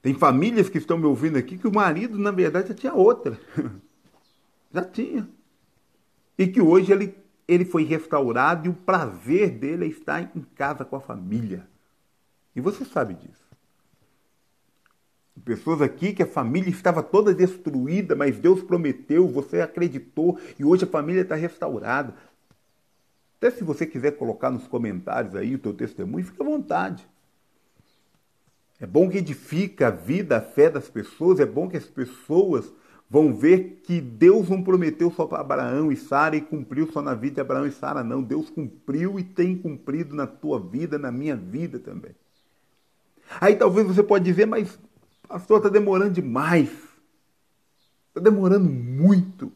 Tem 0.01 0.13
famílias 0.13 0.69
que 0.69 0.77
estão 0.77 0.97
me 0.97 1.05
ouvindo 1.05 1.37
aqui 1.37 1.57
que 1.57 1.67
o 1.67 1.73
marido, 1.73 2.17
na 2.17 2.31
verdade, 2.31 2.69
já 2.69 2.73
tinha 2.73 2.93
outra. 2.93 3.39
já 4.71 4.83
tinha. 4.83 5.27
E 6.37 6.47
que 6.47 6.61
hoje 6.61 6.91
ele, 6.91 7.15
ele 7.47 7.65
foi 7.65 7.83
restaurado 7.83 8.67
e 8.67 8.69
o 8.69 8.73
prazer 8.73 9.49
dele 9.49 9.85
é 9.85 9.87
estar 9.89 10.21
em 10.35 10.41
casa 10.55 10.85
com 10.85 10.95
a 10.95 11.01
família. 11.01 11.67
E 12.55 12.61
você 12.61 12.85
sabe 12.85 13.15
disso. 13.15 13.47
Pessoas 15.43 15.81
aqui 15.81 16.13
que 16.13 16.23
a 16.23 16.27
família 16.27 16.69
estava 16.69 17.03
toda 17.03 17.33
destruída, 17.33 18.15
mas 18.15 18.39
Deus 18.39 18.63
prometeu, 18.63 19.27
você 19.27 19.61
acreditou 19.61 20.39
e 20.57 20.65
hoje 20.65 20.83
a 20.83 20.87
família 20.87 21.21
está 21.21 21.35
restaurada. 21.35 22.13
Até 23.37 23.51
se 23.51 23.63
você 23.63 23.85
quiser 23.85 24.11
colocar 24.11 24.49
nos 24.49 24.67
comentários 24.67 25.35
aí 25.35 25.55
o 25.55 25.59
teu 25.59 25.73
testemunho, 25.73 26.25
fica 26.25 26.43
à 26.43 26.45
vontade. 26.45 27.07
É 28.79 28.85
bom 28.85 29.09
que 29.09 29.17
edifica 29.17 29.87
a 29.87 29.91
vida, 29.91 30.37
a 30.37 30.41
fé 30.41 30.69
das 30.69 30.89
pessoas, 30.89 31.39
é 31.39 31.45
bom 31.45 31.67
que 31.67 31.77
as 31.77 31.85
pessoas 31.85 32.71
vão 33.09 33.33
ver 33.33 33.81
que 33.83 34.01
Deus 34.01 34.49
não 34.49 34.61
prometeu 34.61 35.11
só 35.11 35.25
para 35.25 35.39
Abraão 35.39 35.91
e 35.91 35.95
Sara 35.95 36.35
e 36.35 36.41
cumpriu 36.41 36.91
só 36.91 37.01
na 37.01 37.13
vida 37.15 37.35
de 37.35 37.41
Abraão 37.41 37.65
e 37.65 37.71
Sara, 37.71 38.03
não. 38.03 38.21
Deus 38.21 38.49
cumpriu 38.49 39.19
e 39.19 39.23
tem 39.23 39.57
cumprido 39.57 40.15
na 40.15 40.27
tua 40.27 40.59
vida, 40.59 40.97
na 40.97 41.11
minha 41.11 41.35
vida 41.35 41.79
também. 41.79 42.15
Aí 43.39 43.55
talvez 43.55 43.87
você 43.87 44.03
pode 44.03 44.25
dizer, 44.25 44.45
mas 44.45 44.79
pastor, 45.27 45.57
está 45.57 45.69
demorando 45.69 46.11
demais. 46.11 46.69
Está 48.09 48.21
demorando 48.21 48.69
muito. 48.69 49.51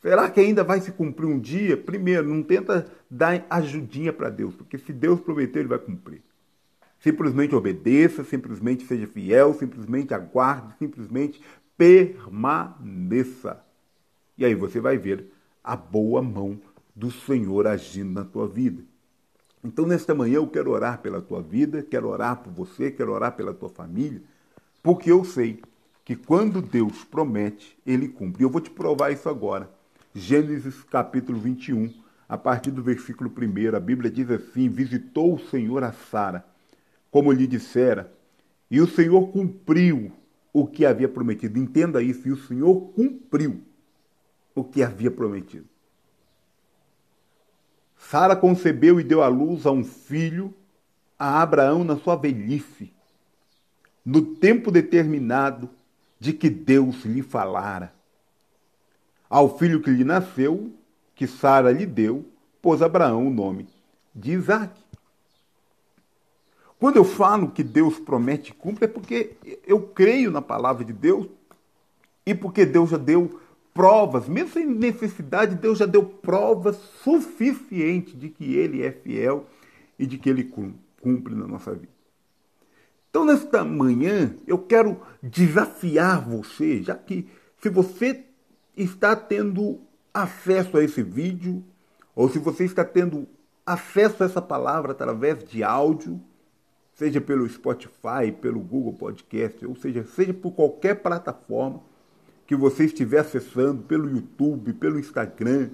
Será 0.00 0.30
que 0.30 0.40
ainda 0.40 0.62
vai 0.62 0.80
se 0.80 0.92
cumprir 0.92 1.26
um 1.26 1.38
dia? 1.38 1.76
Primeiro, 1.76 2.28
não 2.28 2.42
tenta 2.42 2.86
dar 3.10 3.44
ajudinha 3.48 4.12
para 4.12 4.28
Deus, 4.28 4.54
porque 4.54 4.78
se 4.78 4.92
Deus 4.92 5.20
prometeu, 5.20 5.62
Ele 5.62 5.68
vai 5.68 5.78
cumprir. 5.78 6.22
Simplesmente 7.00 7.54
obedeça, 7.54 8.24
simplesmente 8.24 8.86
seja 8.86 9.06
fiel, 9.06 9.54
simplesmente 9.54 10.14
aguarde, 10.14 10.74
simplesmente 10.78 11.40
permaneça. 11.76 13.62
E 14.36 14.44
aí 14.44 14.54
você 14.54 14.80
vai 14.80 14.98
ver 14.98 15.32
a 15.62 15.76
boa 15.76 16.22
mão 16.22 16.58
do 16.94 17.10
Senhor 17.10 17.66
agindo 17.66 18.12
na 18.12 18.24
tua 18.24 18.46
vida. 18.46 18.82
Então, 19.62 19.84
nesta 19.84 20.14
manhã, 20.14 20.36
eu 20.36 20.46
quero 20.46 20.70
orar 20.70 21.00
pela 21.00 21.20
tua 21.20 21.42
vida, 21.42 21.82
quero 21.82 22.08
orar 22.08 22.36
por 22.36 22.52
você, 22.52 22.90
quero 22.90 23.12
orar 23.12 23.34
pela 23.34 23.52
tua 23.52 23.68
família, 23.68 24.22
porque 24.82 25.10
eu 25.10 25.24
sei 25.24 25.60
que 26.04 26.14
quando 26.14 26.62
Deus 26.62 27.02
promete, 27.02 27.76
Ele 27.84 28.08
cumpre. 28.08 28.44
Eu 28.44 28.50
vou 28.50 28.60
te 28.60 28.70
provar 28.70 29.10
isso 29.10 29.28
agora. 29.28 29.68
Gênesis 30.18 30.82
capítulo 30.84 31.38
21, 31.38 31.92
a 32.26 32.38
partir 32.38 32.70
do 32.70 32.82
versículo 32.82 33.30
1. 33.30 33.76
A 33.76 33.78
Bíblia 33.78 34.10
diz 34.10 34.30
assim: 34.30 34.66
Visitou 34.66 35.34
o 35.34 35.38
Senhor 35.38 35.84
a 35.84 35.92
Sara, 35.92 36.42
como 37.10 37.30
lhe 37.30 37.46
dissera, 37.46 38.10
e 38.70 38.80
o 38.80 38.86
Senhor 38.86 39.28
cumpriu 39.28 40.10
o 40.54 40.66
que 40.66 40.86
havia 40.86 41.06
prometido. 41.06 41.58
Entenda 41.58 42.02
isso, 42.02 42.26
e 42.26 42.32
o 42.32 42.36
Senhor 42.46 42.92
cumpriu 42.92 43.60
o 44.54 44.64
que 44.64 44.82
havia 44.82 45.10
prometido. 45.10 45.66
Sara 47.98 48.34
concebeu 48.34 48.98
e 48.98 49.04
deu 49.04 49.22
à 49.22 49.28
luz 49.28 49.66
a 49.66 49.70
um 49.70 49.84
filho 49.84 50.54
a 51.18 51.42
Abraão 51.42 51.84
na 51.84 51.96
sua 51.98 52.16
velhice, 52.16 52.90
no 54.02 54.22
tempo 54.36 54.70
determinado 54.70 55.68
de 56.18 56.32
que 56.32 56.48
Deus 56.48 57.04
lhe 57.04 57.20
falara. 57.20 57.95
Ao 59.28 59.58
filho 59.58 59.82
que 59.82 59.90
lhe 59.90 60.04
nasceu, 60.04 60.72
que 61.14 61.26
Sara 61.26 61.72
lhe 61.72 61.86
deu, 61.86 62.24
pôs 62.62 62.82
Abraão 62.82 63.26
o 63.26 63.30
nome 63.30 63.68
de 64.14 64.32
Isaac. 64.32 64.74
Quando 66.78 66.96
eu 66.96 67.04
falo 67.04 67.50
que 67.50 67.62
Deus 67.62 67.98
promete 67.98 68.50
e 68.50 68.54
cumpre, 68.54 68.84
é 68.84 68.88
porque 68.88 69.36
eu 69.66 69.80
creio 69.80 70.30
na 70.30 70.42
palavra 70.42 70.84
de 70.84 70.92
Deus 70.92 71.26
e 72.24 72.34
porque 72.34 72.66
Deus 72.66 72.90
já 72.90 72.98
deu 72.98 73.40
provas, 73.72 74.26
mesmo 74.28 74.52
sem 74.52 74.66
necessidade, 74.66 75.54
Deus 75.54 75.78
já 75.78 75.86
deu 75.86 76.04
provas 76.04 76.76
suficientes 77.02 78.18
de 78.18 78.30
que 78.30 78.54
Ele 78.54 78.82
é 78.82 78.90
fiel 78.90 79.46
e 79.98 80.06
de 80.06 80.18
que 80.18 80.28
Ele 80.28 80.44
cumpre 81.00 81.34
na 81.34 81.46
nossa 81.46 81.72
vida. 81.72 81.92
Então, 83.10 83.24
nesta 83.24 83.64
manhã, 83.64 84.34
eu 84.46 84.58
quero 84.58 85.00
desafiar 85.22 86.26
você, 86.26 86.82
já 86.82 86.94
que 86.94 87.28
se 87.62 87.68
você 87.68 88.25
está 88.76 89.16
tendo 89.16 89.80
acesso 90.12 90.76
a 90.76 90.84
esse 90.84 91.02
vídeo, 91.02 91.64
ou 92.14 92.28
se 92.28 92.38
você 92.38 92.64
está 92.64 92.84
tendo 92.84 93.26
acesso 93.64 94.22
a 94.22 94.26
essa 94.26 94.42
palavra 94.42 94.92
através 94.92 95.44
de 95.44 95.62
áudio, 95.62 96.20
seja 96.94 97.20
pelo 97.20 97.48
Spotify, 97.48 98.32
pelo 98.40 98.60
Google 98.60 98.94
Podcast, 98.94 99.66
ou 99.66 99.76
seja, 99.76 100.04
seja 100.04 100.32
por 100.32 100.52
qualquer 100.52 100.96
plataforma 100.96 101.80
que 102.46 102.54
você 102.54 102.84
estiver 102.84 103.18
acessando, 103.18 103.82
pelo 103.82 104.08
YouTube, 104.08 104.72
pelo 104.74 104.98
Instagram, 104.98 105.70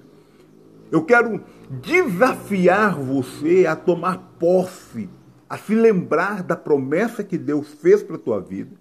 eu 0.91 1.03
quero 1.03 1.43
desafiar 1.69 2.95
você 2.99 3.65
a 3.65 3.75
tomar 3.75 4.35
posse, 4.39 5.09
a 5.49 5.57
se 5.57 5.73
lembrar 5.73 6.43
da 6.43 6.55
promessa 6.55 7.23
que 7.23 7.37
Deus 7.37 7.67
fez 7.73 8.03
para 8.03 8.15
a 8.15 8.19
tua 8.19 8.39
vida 8.39 8.75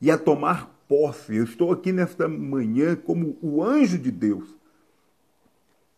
e 0.00 0.10
a 0.10 0.18
tomar 0.18 0.75
posse. 0.88 1.36
Eu 1.36 1.44
estou 1.44 1.72
aqui 1.72 1.92
nesta 1.92 2.28
manhã 2.28 2.96
como 2.96 3.36
o 3.40 3.62
anjo 3.62 3.98
de 3.98 4.10
Deus 4.10 4.56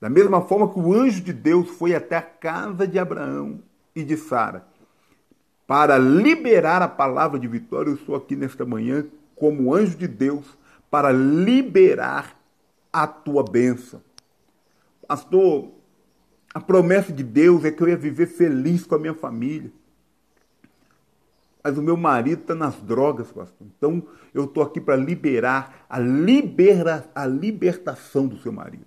da 0.00 0.08
mesma 0.08 0.40
forma 0.42 0.72
que 0.72 0.78
o 0.78 0.92
anjo 0.94 1.20
de 1.20 1.32
Deus 1.32 1.70
foi 1.70 1.94
até 1.94 2.16
a 2.16 2.22
casa 2.22 2.86
de 2.86 2.98
Abraão 2.98 3.60
e 3.94 4.04
de 4.04 4.16
Sara 4.16 4.64
para 5.66 5.98
liberar 5.98 6.80
a 6.82 6.88
palavra 6.88 7.38
de 7.38 7.48
vitória, 7.48 7.90
eu 7.90 7.94
estou 7.94 8.14
aqui 8.14 8.36
nesta 8.36 8.64
manhã 8.64 9.04
como 9.34 9.74
anjo 9.74 9.96
de 9.96 10.08
Deus 10.08 10.46
para 10.90 11.12
liberar 11.12 12.40
a 12.92 13.06
tua 13.06 13.42
bênção. 13.42 14.00
Pastor, 15.06 15.70
a 16.54 16.60
promessa 16.60 17.12
de 17.12 17.22
Deus 17.22 17.64
é 17.64 17.70
que 17.70 17.82
eu 17.82 17.88
ia 17.88 17.96
viver 17.96 18.26
feliz 18.26 18.86
com 18.86 18.94
a 18.94 18.98
minha 18.98 19.14
família. 19.14 19.70
Mas 21.68 21.76
o 21.76 21.82
meu 21.82 21.98
marido 21.98 22.40
está 22.40 22.54
nas 22.54 22.76
drogas, 22.76 23.30
pastor. 23.30 23.66
Então 23.76 24.02
eu 24.32 24.44
estou 24.44 24.62
aqui 24.62 24.80
para 24.80 24.96
liberar 24.96 25.84
a, 25.86 25.98
libera, 25.98 27.06
a 27.14 27.26
libertação 27.26 28.26
do 28.26 28.38
seu 28.38 28.50
marido. 28.50 28.86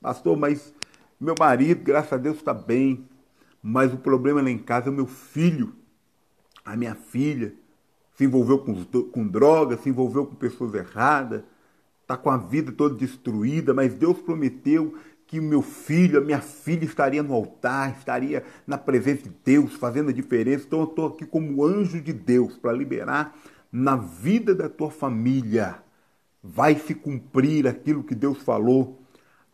Pastor, 0.00 0.34
mas 0.34 0.72
meu 1.20 1.34
marido, 1.38 1.84
graças 1.84 2.14
a 2.14 2.16
Deus, 2.16 2.38
está 2.38 2.54
bem. 2.54 3.06
Mas 3.62 3.92
o 3.92 3.98
problema 3.98 4.40
lá 4.40 4.48
em 4.48 4.56
casa 4.56 4.88
é 4.88 4.90
o 4.90 4.94
meu 4.94 5.06
filho, 5.06 5.74
a 6.64 6.74
minha 6.74 6.94
filha. 6.94 7.52
Se 8.14 8.24
envolveu 8.24 8.60
com, 8.60 8.82
com 8.82 9.28
drogas, 9.28 9.80
se 9.80 9.90
envolveu 9.90 10.24
com 10.24 10.34
pessoas 10.34 10.72
erradas, 10.72 11.42
está 12.00 12.16
com 12.16 12.30
a 12.30 12.38
vida 12.38 12.72
toda 12.72 12.94
destruída, 12.94 13.74
mas 13.74 13.92
Deus 13.92 14.22
prometeu 14.22 14.94
que 15.32 15.40
o 15.40 15.42
meu 15.42 15.62
filho, 15.62 16.18
a 16.18 16.20
minha 16.20 16.42
filha 16.42 16.84
estaria 16.84 17.22
no 17.22 17.32
altar, 17.32 17.96
estaria 17.96 18.44
na 18.66 18.76
presença 18.76 19.22
de 19.22 19.30
Deus, 19.42 19.72
fazendo 19.72 20.10
a 20.10 20.12
diferença. 20.12 20.66
Então 20.66 20.80
eu 20.80 20.84
estou 20.84 21.06
aqui 21.06 21.24
como 21.24 21.64
anjo 21.64 22.02
de 22.02 22.12
Deus 22.12 22.58
para 22.58 22.70
liberar 22.70 23.34
na 23.72 23.96
vida 23.96 24.54
da 24.54 24.68
tua 24.68 24.90
família. 24.90 25.76
Vai 26.42 26.74
se 26.74 26.94
cumprir 26.94 27.66
aquilo 27.66 28.04
que 28.04 28.14
Deus 28.14 28.42
falou 28.42 29.02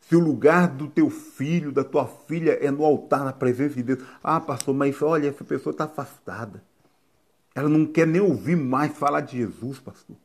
se 0.00 0.16
o 0.16 0.18
lugar 0.18 0.66
do 0.66 0.88
teu 0.88 1.08
filho, 1.10 1.70
da 1.70 1.84
tua 1.84 2.08
filha 2.08 2.58
é 2.60 2.72
no 2.72 2.84
altar, 2.84 3.24
na 3.24 3.32
presença 3.32 3.76
de 3.76 3.84
Deus. 3.84 4.00
Ah, 4.20 4.40
pastor, 4.40 4.74
mas 4.74 5.00
olha, 5.00 5.28
essa 5.28 5.44
pessoa 5.44 5.70
está 5.70 5.84
afastada. 5.84 6.60
Ela 7.54 7.68
não 7.68 7.86
quer 7.86 8.04
nem 8.04 8.20
ouvir 8.20 8.56
mais 8.56 8.98
falar 8.98 9.20
de 9.20 9.36
Jesus, 9.36 9.78
pastor. 9.78 10.16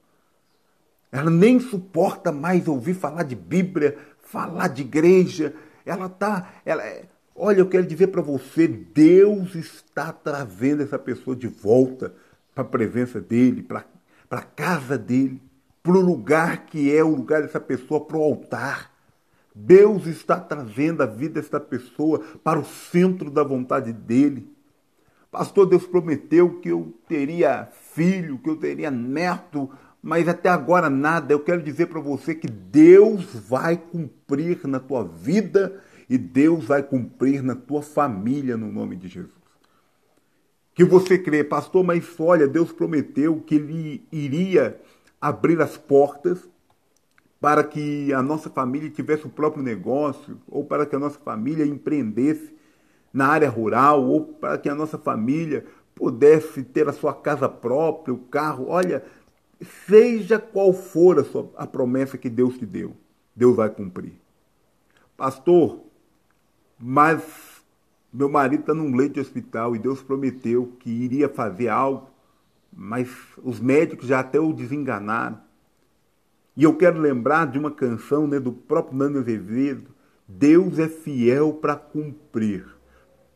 Ela 1.13 1.29
nem 1.29 1.59
suporta 1.59 2.31
mais 2.31 2.67
ouvir 2.67 2.95
falar 2.95 3.21
de 3.21 3.35
Bíblia, 3.35 3.95
falar 4.23 4.67
de 4.67 4.81
igreja. 4.81 5.53
Ela 5.85 6.07
está. 6.07 6.53
Ela, 6.65 6.83
é, 6.83 7.05
olha, 7.35 7.59
eu 7.59 7.69
quero 7.69 7.85
dizer 7.85 8.07
para 8.07 8.23
você: 8.23 8.67
Deus 8.67 9.53
está 9.53 10.11
trazendo 10.11 10.81
essa 10.81 10.97
pessoa 10.97 11.35
de 11.35 11.47
volta 11.47 12.15
para 12.55 12.63
a 12.63 12.67
presença 12.67 13.21
dele, 13.21 13.61
para 13.61 13.85
a 14.31 14.41
casa 14.41 14.97
dele, 14.97 15.39
para 15.83 15.91
o 15.91 16.01
lugar 16.01 16.65
que 16.65 16.91
é 16.91 17.03
o 17.03 17.15
lugar 17.15 17.43
dessa 17.43 17.59
pessoa, 17.59 18.03
para 18.03 18.17
o 18.17 18.23
altar. 18.23 18.91
Deus 19.53 20.07
está 20.07 20.39
trazendo 20.39 21.03
a 21.03 21.05
vida 21.05 21.39
desta 21.39 21.59
pessoa 21.59 22.23
para 22.43 22.59
o 22.59 22.65
centro 22.65 23.29
da 23.29 23.43
vontade 23.43 23.93
dele. 23.93 24.51
Pastor, 25.29 25.67
Deus 25.67 25.85
prometeu 25.85 26.59
que 26.59 26.69
eu 26.69 26.91
teria 27.07 27.69
filho, 27.93 28.39
que 28.39 28.49
eu 28.49 28.55
teria 28.55 28.89
neto, 28.89 29.69
mas 30.03 30.27
até 30.27 30.49
agora 30.49 30.89
nada. 30.89 31.33
Eu 31.33 31.39
quero 31.39 31.63
dizer 31.63 31.85
para 31.85 32.01
você 32.01 32.35
que 32.35 32.47
Deus 32.47 33.23
vai 33.33 33.77
cumprir 33.77 34.67
na 34.67 34.77
tua 34.77 35.05
vida 35.05 35.81
e 36.09 36.17
Deus 36.17 36.65
vai 36.65 36.83
cumprir 36.83 37.41
na 37.41 37.55
tua 37.55 37.81
família, 37.81 38.57
no 38.57 38.69
nome 38.69 38.97
de 38.97 39.07
Jesus. 39.07 39.41
Que 40.75 40.83
você 40.83 41.17
crê, 41.17 41.41
pastor, 41.41 41.85
mas 41.85 42.05
olha, 42.19 42.47
Deus 42.47 42.73
prometeu 42.73 43.39
que 43.39 43.55
Ele 43.55 44.05
iria 44.11 44.77
abrir 45.21 45.61
as 45.61 45.77
portas 45.77 46.49
para 47.39 47.63
que 47.63 48.11
a 48.11 48.21
nossa 48.21 48.49
família 48.49 48.89
tivesse 48.89 49.25
o 49.25 49.29
próprio 49.29 49.63
negócio, 49.63 50.37
ou 50.47 50.65
para 50.65 50.85
que 50.85 50.95
a 50.95 50.99
nossa 50.99 51.19
família 51.19 51.65
empreendesse 51.65 52.53
na 53.13 53.27
área 53.27 53.49
rural, 53.49 54.03
ou 54.03 54.21
para 54.25 54.57
que 54.57 54.67
a 54.67 54.75
nossa 54.75 54.97
família 54.97 55.65
pudesse 55.95 56.63
ter 56.63 56.89
a 56.89 56.93
sua 56.93 57.13
casa 57.13 57.47
própria, 57.47 58.13
o 58.13 58.17
carro. 58.17 58.67
Olha, 58.67 59.03
seja 59.63 60.39
qual 60.39 60.73
for 60.73 61.19
a, 61.19 61.23
sua, 61.23 61.49
a 61.55 61.67
promessa 61.67 62.17
que 62.17 62.29
Deus 62.29 62.57
te 62.57 62.65
deu, 62.65 62.95
Deus 63.35 63.55
vai 63.55 63.69
cumprir. 63.69 64.13
Pastor, 65.15 65.79
mas 66.79 67.23
meu 68.11 68.29
marido 68.29 68.61
está 68.61 68.73
num 68.73 68.95
leito 68.95 69.15
de 69.15 69.19
hospital 69.19 69.75
e 69.75 69.79
Deus 69.79 70.01
prometeu 70.01 70.73
que 70.79 70.89
iria 70.89 71.27
fazer 71.27 71.69
algo, 71.69 72.09
mas 72.71 73.09
os 73.43 73.59
médicos 73.59 74.07
já 74.07 74.19
até 74.19 74.39
o 74.39 74.53
desenganaram. 74.53 75.39
E 76.55 76.63
eu 76.63 76.75
quero 76.75 76.99
lembrar 76.99 77.47
de 77.47 77.57
uma 77.57 77.71
canção 77.71 78.27
né, 78.27 78.39
do 78.39 78.51
próprio 78.51 78.97
Nando 78.97 79.19
Azevedo. 79.19 79.89
Deus 80.27 80.77
é 80.77 80.87
fiel 80.87 81.53
para 81.53 81.75
cumprir 81.75 82.65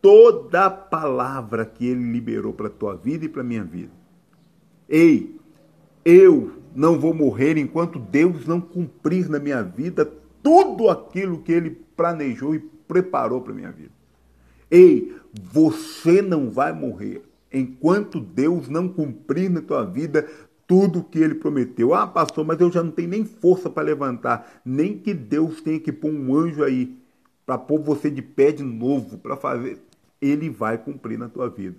toda 0.02 0.66
a 0.66 0.70
palavra 0.70 1.66
que 1.66 1.86
ele 1.86 2.12
liberou 2.12 2.54
para 2.54 2.68
a 2.68 2.72
tua 2.72 2.96
vida 2.96 3.26
e 3.26 3.30
para 3.30 3.42
a 3.42 3.46
minha 3.46 3.64
vida. 3.64 3.92
Ei, 4.88 5.37
eu 6.10 6.54
não 6.74 6.98
vou 6.98 7.14
morrer 7.14 7.58
enquanto 7.58 8.00
Deus 8.00 8.48
não 8.48 8.62
cumprir 8.62 9.28
na 9.28 9.40
minha 9.40 9.62
vida 9.62 10.10
tudo 10.42 10.90
aquilo 10.90 11.40
que 11.40 11.52
ele 11.52 11.72
planejou 11.98 12.56
e 12.56 12.60
preparou 12.60 13.42
para 13.42 13.54
minha 13.54 13.74
vida. 13.74 13.92
Ei, 14.72 15.14
você 15.34 16.22
não 16.22 16.50
vai 16.50 16.72
morrer 16.72 17.24
enquanto 17.52 18.22
Deus 18.22 18.70
não 18.70 18.88
cumprir 18.88 19.50
na 19.50 19.62
tua 19.62 19.84
vida 19.84 20.26
tudo 20.66 21.04
que 21.04 21.20
ele 21.20 21.36
prometeu. 21.36 21.94
Ah, 21.94 22.08
pastor, 22.08 22.46
mas 22.46 22.62
eu 22.62 22.72
já 22.72 22.82
não 22.82 22.92
tenho 22.92 23.10
nem 23.10 23.26
força 23.26 23.70
para 23.70 23.84
levantar. 23.84 24.62
Nem 24.64 24.98
que 24.98 25.14
Deus 25.14 25.60
tenha 25.60 25.80
que 25.80 25.92
pôr 25.92 26.10
um 26.10 26.34
anjo 26.34 26.64
aí 26.64 26.98
para 27.46 27.58
pôr 27.58 27.82
você 27.82 28.10
de 28.10 28.22
pé 28.22 28.54
de 28.54 28.64
novo, 28.64 29.18
para 29.18 29.36
fazer. 29.36 29.82
Ele 30.22 30.50
vai 30.50 30.78
cumprir 30.78 31.20
na 31.20 31.28
tua 31.28 31.50
vida 31.50 31.76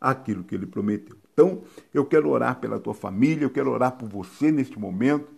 aquilo 0.00 0.44
que 0.44 0.54
ele 0.54 0.66
prometeu. 0.66 1.23
Então, 1.34 1.64
eu 1.92 2.06
quero 2.06 2.30
orar 2.30 2.60
pela 2.60 2.78
tua 2.78 2.94
família, 2.94 3.44
eu 3.44 3.50
quero 3.50 3.70
orar 3.70 3.98
por 3.98 4.08
você 4.08 4.52
neste 4.52 4.78
momento, 4.78 5.28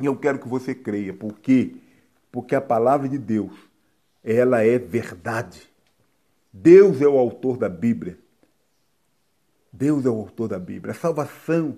e 0.00 0.06
eu 0.06 0.16
quero 0.16 0.38
que 0.38 0.48
você 0.48 0.74
creia. 0.74 1.12
Por 1.12 1.38
quê? 1.38 1.76
Porque 2.32 2.54
a 2.54 2.60
palavra 2.60 3.06
de 3.08 3.18
Deus, 3.18 3.52
ela 4.24 4.62
é 4.62 4.78
verdade. 4.78 5.62
Deus 6.50 7.02
é 7.02 7.06
o 7.06 7.18
autor 7.18 7.58
da 7.58 7.68
Bíblia. 7.68 8.18
Deus 9.70 10.06
é 10.06 10.08
o 10.08 10.16
autor 10.16 10.48
da 10.48 10.58
Bíblia. 10.58 10.92
A 10.92 10.98
salvação 10.98 11.76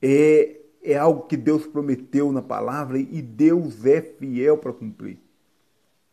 é, 0.00 0.56
é 0.82 0.96
algo 0.96 1.26
que 1.26 1.36
Deus 1.36 1.66
prometeu 1.66 2.32
na 2.32 2.40
palavra 2.40 2.98
e 2.98 3.20
Deus 3.20 3.84
é 3.84 4.00
fiel 4.00 4.56
para 4.56 4.72
cumprir. 4.72 5.18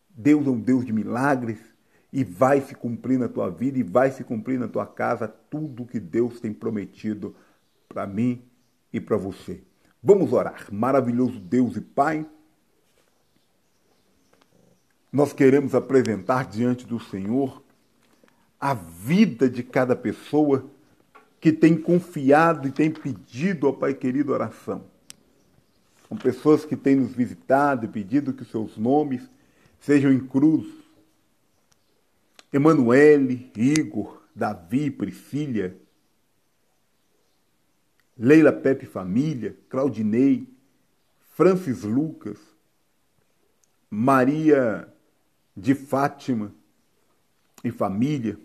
Deus 0.09 0.45
é 0.45 0.49
um 0.49 0.59
Deus 0.59 0.85
de 0.85 0.91
milagres 0.91 1.74
e 2.15 2.23
vai 2.23 2.61
se 2.61 2.73
cumprir 2.73 3.19
na 3.19 3.27
tua 3.27 3.49
vida 3.49 3.77
e 3.77 3.83
vai 3.83 4.09
se 4.09 4.23
cumprir 4.23 4.57
na 4.57 4.69
tua 4.69 4.87
casa 4.87 5.27
tudo 5.27 5.85
que 5.85 5.99
Deus 5.99 6.39
tem 6.39 6.53
prometido 6.53 7.35
para 7.89 8.07
mim 8.07 8.41
e 8.93 9.01
para 9.01 9.17
você. 9.17 9.61
Vamos 10.01 10.31
orar. 10.31 10.73
Maravilhoso 10.73 11.37
Deus 11.41 11.75
e 11.75 11.81
Pai, 11.81 12.25
nós 15.11 15.33
queremos 15.33 15.75
apresentar 15.75 16.45
diante 16.45 16.87
do 16.87 17.01
Senhor 17.01 17.61
a 18.61 18.73
vida 18.73 19.49
de 19.49 19.61
cada 19.61 19.93
pessoa 19.93 20.65
que 21.41 21.51
tem 21.51 21.75
confiado 21.75 22.69
e 22.69 22.71
tem 22.71 22.91
pedido 22.91 23.67
ao 23.67 23.73
Pai 23.73 23.93
querido 23.93 24.31
oração. 24.31 24.85
São 26.07 26.15
pessoas 26.15 26.63
que 26.63 26.77
têm 26.77 26.95
nos 26.95 27.11
visitado 27.11 27.83
e 27.83 27.89
pedido 27.89 28.31
que 28.31 28.45
seus 28.45 28.77
nomes 28.77 29.29
sejam 29.81 30.13
em 30.13 30.19
cruz. 30.25 30.84
Emanuele, 32.55 33.51
Igor, 33.53 34.23
Davi, 34.33 34.89
Priscília, 34.89 35.75
Leila 38.17 38.53
Pepe 38.53 38.85
Família, 38.85 39.57
Claudinei, 39.67 40.47
Francis 41.33 41.83
Lucas, 41.83 42.39
Maria 43.89 44.87
de 45.55 45.75
Fátima 45.75 46.55
e 47.61 47.71
família, 47.71 48.39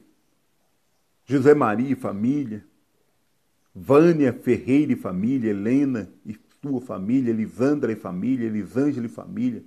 José 1.24 1.54
Maria 1.54 1.92
e 1.92 1.94
família, 1.94 2.66
Vânia 3.72 4.32
Ferreira 4.32 4.92
e 4.92 4.96
família, 4.96 5.50
Helena 5.50 6.12
e 6.26 6.36
sua 6.60 6.80
família, 6.80 7.30
Elisandra 7.30 7.92
e 7.92 7.94
família, 7.96 8.46
Elisângela 8.48 9.06
e 9.06 9.08
família, 9.08 9.62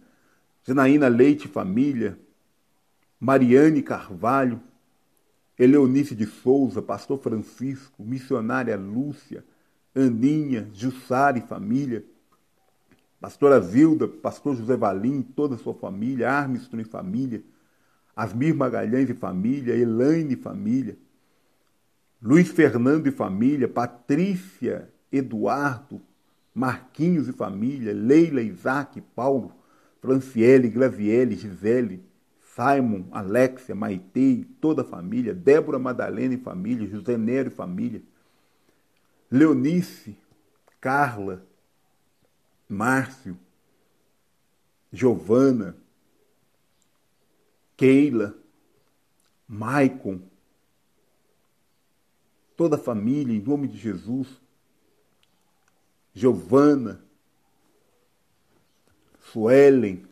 Janaína 0.68 1.08
Leite 1.08 1.46
e 1.46 1.50
família, 1.50 2.20
Mariane 3.24 3.82
Carvalho, 3.82 4.62
Eleonice 5.58 6.14
de 6.14 6.26
Souza, 6.26 6.82
Pastor 6.82 7.18
Francisco, 7.20 8.04
Missionária 8.04 8.76
Lúcia, 8.76 9.46
Aninha, 9.96 10.70
Jussara 10.74 11.38
e 11.38 11.42
família, 11.42 12.04
Pastora 13.22 13.62
Zilda, 13.62 14.10
Pastor 14.10 14.58
José 14.58 14.76
Valim, 14.76 15.22
toda 15.22 15.56
a 15.56 15.58
sua 15.58 15.74
família, 15.74 16.30
Armiston 16.30 16.82
e 16.82 16.84
família, 16.84 17.42
Asmir 18.14 18.54
Magalhães 18.54 19.10
e 19.10 19.14
família, 19.14 19.74
Elaine 19.74 20.34
e 20.34 20.36
família, 20.36 20.98
Luiz 22.22 22.50
Fernando 22.50 23.08
e 23.08 23.12
família, 23.12 23.70
Patrícia, 23.70 24.90
Eduardo, 25.10 26.02
Marquinhos 26.54 27.30
e 27.30 27.32
família, 27.32 27.94
Leila, 27.94 28.42
Isaac, 28.42 29.00
Paulo, 29.16 29.54
Franciele, 30.02 30.68
Glaviele, 30.68 31.38
Gisele, 31.38 32.04
Simon, 32.56 33.08
Alexia, 33.12 33.74
Maitei, 33.74 34.44
toda 34.62 34.84
a 34.84 34.86
família, 34.86 35.34
Débora 35.34 35.80
Madalena 35.80 36.36
e 36.36 36.38
família, 36.38 36.88
José 36.88 37.18
Nero 37.18 37.48
e 37.48 37.52
família, 37.52 38.04
Leonice, 39.30 40.16
Carla, 40.80 41.44
Márcio, 42.70 43.36
Giovana, 44.92 45.76
Keila, 47.76 48.36
Maicon, 49.48 50.22
toda 52.56 52.76
a 52.76 52.80
família, 52.80 53.36
em 53.36 53.42
nome 53.42 53.68
de 53.68 53.78
Jesus, 53.78 54.28
Giovana, 56.14 57.04
Suelen, 59.32 60.06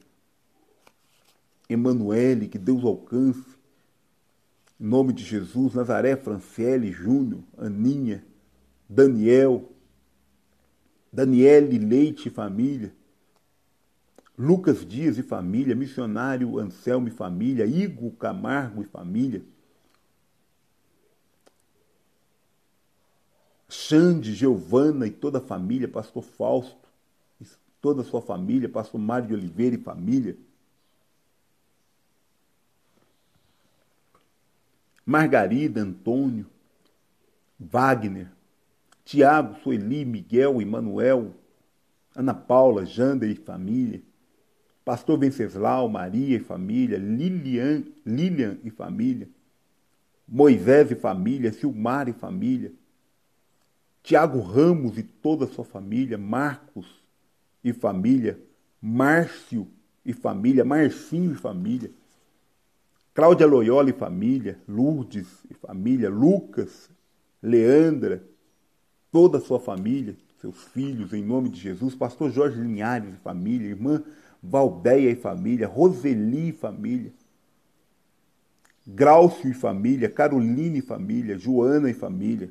Emanuele, 1.74 2.48
que 2.48 2.58
Deus 2.58 2.84
alcance, 2.84 3.58
em 4.80 4.86
nome 4.86 5.14
de 5.14 5.24
Jesus, 5.24 5.74
Nazaré, 5.76 6.16
Franciele, 6.16 6.92
Júnior, 6.92 7.44
Aninha, 7.58 8.26
Daniel, 8.90 9.72
Daniele 11.14 11.78
Leite 11.78 12.28
e 12.28 12.32
família, 12.32 12.94
Lucas 14.38 14.86
Dias 14.86 15.18
e 15.18 15.24
família, 15.24 15.76
missionário 15.76 16.58
Anselmo 16.58 17.08
e 17.08 17.12
família, 17.12 17.66
Igor 17.66 18.12
Camargo 18.14 18.82
e 18.82 18.86
família, 18.86 19.44
Xande, 23.70 24.34
Giovana 24.34 25.06
e 25.06 25.12
toda 25.12 25.38
a 25.38 25.42
família, 25.42 25.88
pastor 25.88 26.24
Fausto, 26.24 26.90
e 27.40 27.46
toda 27.80 28.02
a 28.02 28.06
sua 28.06 28.22
família, 28.22 28.68
pastor 28.68 29.00
Mário 29.00 29.28
de 29.28 29.34
Oliveira 29.34 29.76
e 29.76 29.80
família, 29.80 30.38
Margarida, 35.12 35.82
Antônio, 35.82 36.46
Wagner, 37.60 38.32
Tiago, 39.04 39.60
Sueli, 39.62 40.06
Miguel, 40.06 40.62
Emanuel, 40.62 41.36
Ana 42.16 42.34
Paula, 42.34 42.86
Jander 42.86 43.30
e 43.30 43.36
família, 43.36 44.02
Pastor 44.86 45.20
Venceslau, 45.20 45.90
Maria 45.90 46.38
e 46.38 46.40
família, 46.40 46.98
Lilian, 46.98 47.84
Lilian 48.06 48.58
e 48.64 48.70
família, 48.70 49.28
Moisés 50.26 50.92
e 50.92 50.96
família, 50.96 51.52
Silmar 51.52 52.08
e 52.08 52.14
família, 52.14 52.72
Tiago 54.02 54.40
Ramos 54.40 54.98
e 54.98 55.04
toda 55.04 55.44
a 55.44 55.48
sua 55.50 55.66
família, 55.66 56.18
Marcos 56.18 56.88
e 57.62 57.74
família, 57.74 58.40
Márcio 58.82 59.68
e 60.06 60.14
família, 60.14 60.64
Marcinho 60.64 61.34
e 61.34 61.36
família, 61.36 61.92
Cláudia 63.14 63.46
Loyola 63.46 63.90
e 63.90 63.94
família, 63.94 64.58
Lourdes 64.66 65.28
e 65.50 65.54
família, 65.54 66.10
Lucas, 66.10 66.90
Leandra, 67.44 68.24
toda 69.12 69.38
a 69.38 69.42
sua 69.42 69.60
família, 69.60 70.16
seus 70.40 70.64
filhos, 70.70 71.12
em 71.12 71.22
nome 71.22 71.50
de 71.50 71.60
Jesus, 71.60 71.94
pastor 71.94 72.32
Jorge 72.32 72.62
Linhares 72.62 73.14
e 73.14 73.18
família, 73.18 73.68
irmã 73.68 74.02
Valdeia 74.42 75.12
e 75.12 75.16
família, 75.16 75.68
Roseli 75.68 76.50
e 76.50 76.54
família, 76.54 77.12
Graucio 78.88 79.50
e 79.50 79.54
família, 79.54 80.10
Caroline 80.10 80.80
e 80.80 80.82
família, 80.82 81.38
Joana 81.38 81.90
e 81.90 81.94
família, 81.94 82.50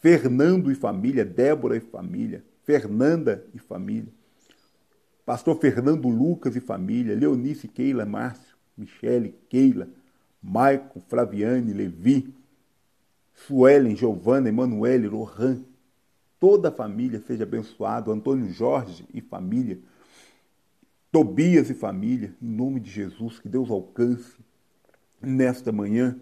Fernando 0.00 0.70
e 0.70 0.74
família, 0.74 1.24
Débora 1.24 1.76
e 1.76 1.80
família, 1.80 2.44
Fernanda 2.64 3.46
e 3.54 3.58
família, 3.58 4.12
pastor 5.24 5.58
Fernando 5.60 6.08
Lucas 6.08 6.56
e 6.56 6.60
família, 6.60 7.14
Leonice, 7.14 7.68
Keila, 7.68 8.04
Márcio, 8.04 8.47
Michele, 8.78 9.34
Keila, 9.48 9.88
Maicon, 10.42 11.00
Flaviane, 11.08 11.72
Levi, 11.72 12.32
Suelen, 13.34 13.96
Giovana, 13.96 14.48
Emanuele, 14.48 15.08
Lohan, 15.08 15.62
toda 16.40 16.68
a 16.68 16.72
família 16.72 17.20
seja 17.20 17.44
abençoado, 17.44 18.12
Antônio 18.12 18.50
Jorge 18.52 19.04
e 19.12 19.20
família, 19.20 19.78
Tobias 21.10 21.70
e 21.70 21.74
família, 21.74 22.34
em 22.40 22.48
nome 22.48 22.80
de 22.80 22.90
Jesus, 22.90 23.38
que 23.38 23.48
Deus 23.48 23.70
alcance 23.70 24.36
nesta 25.20 25.72
manhã, 25.72 26.18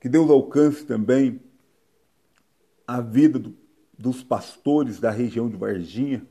que 0.00 0.08
Deus 0.08 0.28
alcance 0.30 0.84
também 0.84 1.40
a 2.86 3.00
vida 3.00 3.38
do, 3.38 3.54
dos 3.96 4.22
pastores 4.22 4.98
da 4.98 5.10
região 5.10 5.48
de 5.48 5.56
Varginha, 5.56 6.26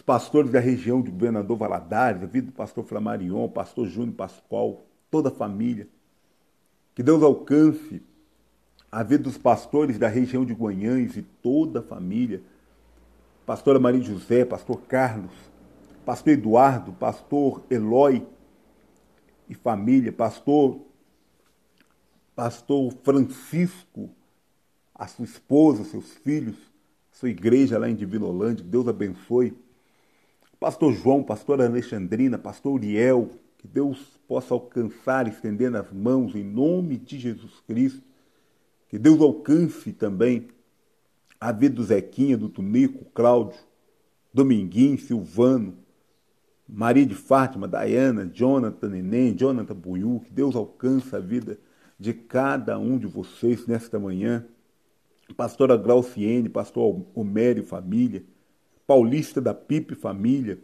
os 0.00 0.02
pastores 0.02 0.50
da 0.50 0.58
região 0.58 1.02
de 1.02 1.10
Governador 1.10 1.58
Valadares, 1.58 2.22
a 2.22 2.26
vida 2.26 2.46
do 2.46 2.52
pastor 2.54 2.82
Flamarion, 2.84 3.46
pastor 3.50 3.86
Júnior 3.86 4.14
Pascoal, 4.14 4.86
toda 5.10 5.28
a 5.28 5.32
família. 5.32 5.86
Que 6.94 7.02
Deus 7.02 7.22
alcance 7.22 8.02
a 8.90 9.02
vida 9.02 9.24
dos 9.24 9.36
pastores 9.36 9.98
da 9.98 10.08
região 10.08 10.42
de 10.42 10.54
Guanhães 10.54 11.18
e 11.18 11.22
toda 11.22 11.80
a 11.80 11.82
família, 11.82 12.42
pastora 13.44 13.78
Maria 13.78 14.00
José, 14.00 14.42
pastor 14.42 14.80
Carlos, 14.88 15.34
pastor 16.02 16.32
Eduardo, 16.32 16.94
pastor 16.94 17.62
Eloy 17.68 18.26
e 19.50 19.54
família, 19.54 20.10
pastor 20.10 20.80
pastor 22.34 22.90
Francisco, 23.02 24.08
a 24.94 25.06
sua 25.06 25.26
esposa, 25.26 25.84
seus 25.84 26.10
filhos, 26.24 26.56
sua 27.12 27.28
igreja 27.28 27.78
lá 27.78 27.90
em 27.90 27.94
Divinolândia, 27.94 28.64
que 28.64 28.70
Deus 28.70 28.88
abençoe. 28.88 29.54
Pastor 30.60 30.92
João, 30.92 31.22
pastora 31.22 31.64
Alexandrina, 31.64 32.36
pastor 32.36 32.74
Uriel, 32.74 33.30
que 33.56 33.66
Deus 33.66 34.20
possa 34.28 34.52
alcançar, 34.52 35.26
estendendo 35.26 35.78
as 35.78 35.90
mãos 35.90 36.34
em 36.34 36.44
nome 36.44 36.98
de 36.98 37.18
Jesus 37.18 37.62
Cristo. 37.66 38.02
Que 38.86 38.98
Deus 38.98 39.22
alcance 39.22 39.90
também 39.90 40.48
a 41.40 41.50
vida 41.50 41.76
do 41.76 41.82
Zequinha, 41.82 42.36
do 42.36 42.50
Tunico, 42.50 43.06
Cláudio, 43.14 43.58
Dominguinho, 44.34 44.98
Silvano, 44.98 45.78
Maria 46.68 47.06
de 47.06 47.14
Fátima, 47.14 47.66
Dayana, 47.66 48.26
Jonathan 48.26 48.90
Neném, 48.90 49.34
Jonathan 49.34 49.74
Buiu, 49.74 50.20
que 50.26 50.30
Deus 50.30 50.54
alcance 50.54 51.16
a 51.16 51.20
vida 51.20 51.58
de 51.98 52.12
cada 52.12 52.78
um 52.78 52.98
de 52.98 53.06
vocês 53.06 53.66
nesta 53.66 53.98
manhã. 53.98 54.44
Pastora 55.34 55.74
Glauciene, 55.78 56.50
pastor 56.50 57.02
Homério 57.14 57.64
família, 57.64 58.22
Paulista 58.90 59.40
da 59.40 59.54
Pipe 59.54 59.94
família, 59.94 60.58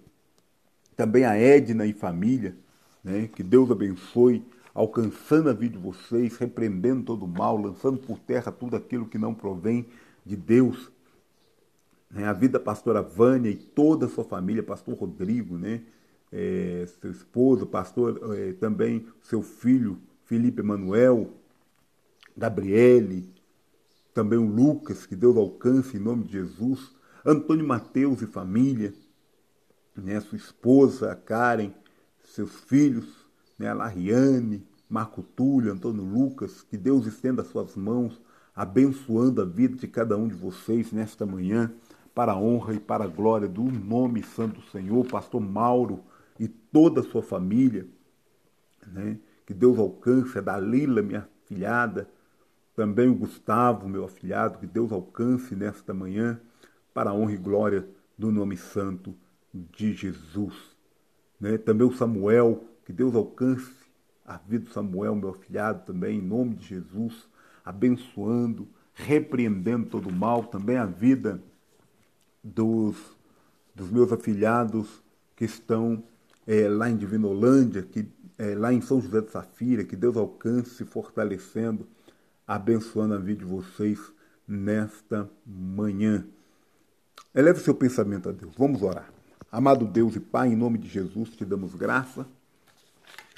também 0.96 1.24
a 1.24 1.36
Edna 1.36 1.86
e 1.86 1.92
família, 1.92 2.56
Né? 3.04 3.28
Que 3.32 3.40
Deus 3.40 3.70
abençoe, 3.70 4.44
alcançando 4.74 5.48
a 5.48 5.52
vida 5.52 5.78
de 5.78 5.84
vocês, 5.84 6.36
repreendendo 6.36 7.04
todo 7.04 7.24
o 7.24 7.28
mal, 7.28 7.56
lançando 7.56 7.98
por 7.98 8.18
terra 8.18 8.50
tudo 8.50 8.74
aquilo 8.74 9.06
que 9.06 9.16
não 9.16 9.32
provém 9.32 9.86
de 10.24 10.34
Deus. 10.34 10.90
Né? 12.10 12.24
A 12.24 12.32
vida 12.32 12.58
da 12.58 12.64
pastora 12.64 13.00
Vânia 13.00 13.48
e 13.48 13.54
toda 13.54 14.06
a 14.06 14.08
sua 14.08 14.24
família, 14.24 14.60
pastor 14.60 14.96
Rodrigo, 14.96 15.56
né? 15.56 15.82
É, 16.32 16.84
seu 17.00 17.12
esposo, 17.12 17.64
pastor, 17.64 18.34
é, 18.36 18.54
também 18.54 19.06
seu 19.22 19.40
filho, 19.40 20.00
Felipe 20.24 20.62
Emanuel, 20.62 21.30
Gabriele, 22.36 23.32
também 24.12 24.36
o 24.36 24.46
Lucas, 24.46 25.06
que 25.06 25.14
Deus 25.14 25.36
alcance 25.36 25.96
em 25.96 26.00
nome 26.00 26.24
de 26.24 26.32
Jesus, 26.32 26.95
Antônio 27.28 27.66
Mateus 27.66 28.22
e 28.22 28.26
família, 28.26 28.94
né, 29.96 30.20
sua 30.20 30.38
esposa, 30.38 31.10
a 31.10 31.16
Karen, 31.16 31.72
seus 32.22 32.54
filhos, 32.60 33.26
né, 33.58 33.68
a 33.68 33.74
Lariane, 33.74 34.64
Marco 34.88 35.24
Túlio, 35.24 35.72
Antônio 35.72 36.04
Lucas, 36.04 36.62
que 36.62 36.76
Deus 36.76 37.04
estenda 37.04 37.42
suas 37.42 37.74
mãos, 37.74 38.22
abençoando 38.54 39.42
a 39.42 39.44
vida 39.44 39.76
de 39.76 39.88
cada 39.88 40.16
um 40.16 40.28
de 40.28 40.36
vocês 40.36 40.92
nesta 40.92 41.26
manhã, 41.26 41.72
para 42.14 42.30
a 42.30 42.38
honra 42.38 42.74
e 42.74 42.78
para 42.78 43.02
a 43.02 43.08
glória 43.08 43.48
do 43.48 43.64
nome 43.64 44.22
santo 44.22 44.60
do 44.60 44.66
Senhor, 44.68 45.04
pastor 45.04 45.40
Mauro 45.40 46.04
e 46.38 46.46
toda 46.46 47.00
a 47.00 47.04
sua 47.04 47.22
família, 47.24 47.88
né? 48.86 49.18
que 49.44 49.52
Deus 49.52 49.80
alcance, 49.80 50.38
a 50.38 50.40
Dalila, 50.40 51.02
minha 51.02 51.28
filhada, 51.46 52.08
também 52.76 53.08
o 53.08 53.16
Gustavo, 53.16 53.88
meu 53.88 54.04
afilhado, 54.04 54.60
que 54.60 54.66
Deus 54.66 54.92
alcance 54.92 55.56
nesta 55.56 55.92
manhã, 55.92 56.40
para 56.96 57.11
a 57.11 57.14
honra 57.14 57.35
e 57.35 57.37
glória 57.37 57.87
do 58.16 58.32
nome 58.32 58.56
santo 58.56 59.14
de 59.52 59.92
Jesus. 59.92 60.54
Né? 61.38 61.59
Também 61.59 61.87
o 61.87 61.92
Samuel, 61.92 62.64
que 62.87 62.92
Deus 62.92 63.14
alcance 63.14 63.70
a 64.24 64.38
vida 64.38 64.64
do 64.64 64.70
Samuel, 64.70 65.14
meu 65.14 65.28
afilhado, 65.28 65.85
também, 65.85 66.18
em 66.18 66.22
nome 66.22 66.54
de 66.54 66.68
Jesus, 66.68 67.28
abençoando, 67.62 68.66
repreendendo 68.94 69.90
todo 69.90 70.09
o 70.09 70.12
mal, 70.12 70.44
também 70.44 70.78
a 70.78 70.87
vida 70.87 71.38
dos, 72.42 72.96
dos 73.74 73.90
meus 73.90 74.11
afilhados 74.11 75.02
que 75.37 75.44
estão 75.44 76.02
é, 76.46 76.66
lá 76.66 76.88
em 76.88 76.96
Divinolândia, 76.96 77.82
que, 77.82 78.09
é, 78.38 78.54
lá 78.54 78.72
em 78.72 78.80
São 78.80 79.02
José 79.02 79.20
de 79.20 79.30
Safira, 79.30 79.85
que 79.85 79.96
Deus 79.96 80.16
alcance, 80.16 80.82
fortalecendo, 80.87 81.87
abençoando 82.46 83.12
a 83.12 83.18
vida 83.18 83.40
de 83.40 83.44
vocês 83.44 84.00
nesta 84.48 85.28
manhã. 85.44 86.26
Eleve 87.35 87.61
seu 87.61 87.74
pensamento 87.74 88.29
a 88.29 88.33
Deus. 88.33 88.55
Vamos 88.57 88.83
orar. 88.83 89.12
Amado 89.50 89.85
Deus 89.87 90.16
e 90.16 90.20
Pai, 90.20 90.48
em 90.48 90.57
nome 90.57 90.79
de 90.79 90.88
Jesus, 90.88 91.31
te 91.31 91.44
damos 91.44 91.74
graça. 91.74 92.26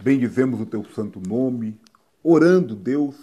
Bendizemos 0.03 0.61
o 0.61 0.67
teu 0.67 0.85
santo 0.85 1.21
nome, 1.21 1.79
orando, 2.23 2.77
Deus, 2.77 3.17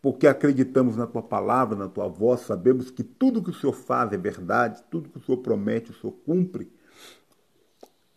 porque 0.00 0.26
acreditamos 0.26 0.96
na 0.96 1.06
tua 1.06 1.22
palavra, 1.22 1.76
na 1.76 1.88
tua 1.88 2.08
voz, 2.08 2.40
sabemos 2.40 2.90
que 2.90 3.02
tudo 3.02 3.42
que 3.42 3.50
o 3.50 3.54
Senhor 3.54 3.72
faz 3.72 4.12
é 4.12 4.16
verdade, 4.16 4.82
tudo 4.90 5.08
que 5.08 5.18
o 5.18 5.22
Senhor 5.22 5.38
promete, 5.38 5.90
o 5.90 5.94
Senhor 5.94 6.12
cumpre. 6.24 6.70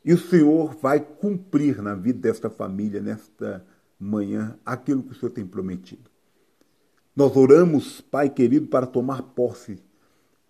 E 0.04 0.14
o 0.14 0.18
Senhor 0.18 0.76
vai 0.76 1.00
cumprir 1.00 1.82
na 1.82 1.94
vida 1.94 2.20
desta 2.20 2.50
família, 2.50 3.02
nesta 3.02 3.66
manhã, 4.00 4.58
aquilo 4.66 5.04
que 5.04 5.12
o 5.12 5.16
Senhor 5.16 5.32
tem 5.32 5.46
prometido. 5.46 6.10
Nós 7.16 7.36
oramos, 7.36 8.00
Pai 8.00 8.30
querido, 8.30 8.68
para 8.68 8.86
tomar 8.86 9.22
posse, 9.22 9.80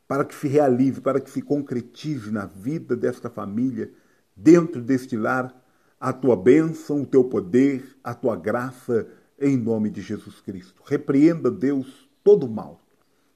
para 0.07 0.23
que 0.23 0.33
se 0.33 0.47
realize, 0.47 1.01
para 1.01 1.19
que 1.19 1.29
se 1.29 1.41
concretize 1.41 2.31
na 2.31 2.45
vida 2.45 2.95
desta 2.95 3.29
família, 3.29 3.91
dentro 4.35 4.81
deste 4.81 5.17
lar, 5.17 5.53
a 5.99 6.13
tua 6.13 6.35
bênção, 6.35 7.01
o 7.01 7.05
teu 7.05 7.23
poder, 7.23 7.97
a 8.03 8.13
tua 8.13 8.35
graça, 8.35 9.07
em 9.39 9.57
nome 9.57 9.89
de 9.89 10.01
Jesus 10.01 10.39
Cristo. 10.41 10.81
Repreenda, 10.85 11.51
Deus, 11.51 12.07
todo 12.23 12.45
o 12.45 12.49
mal. 12.49 12.81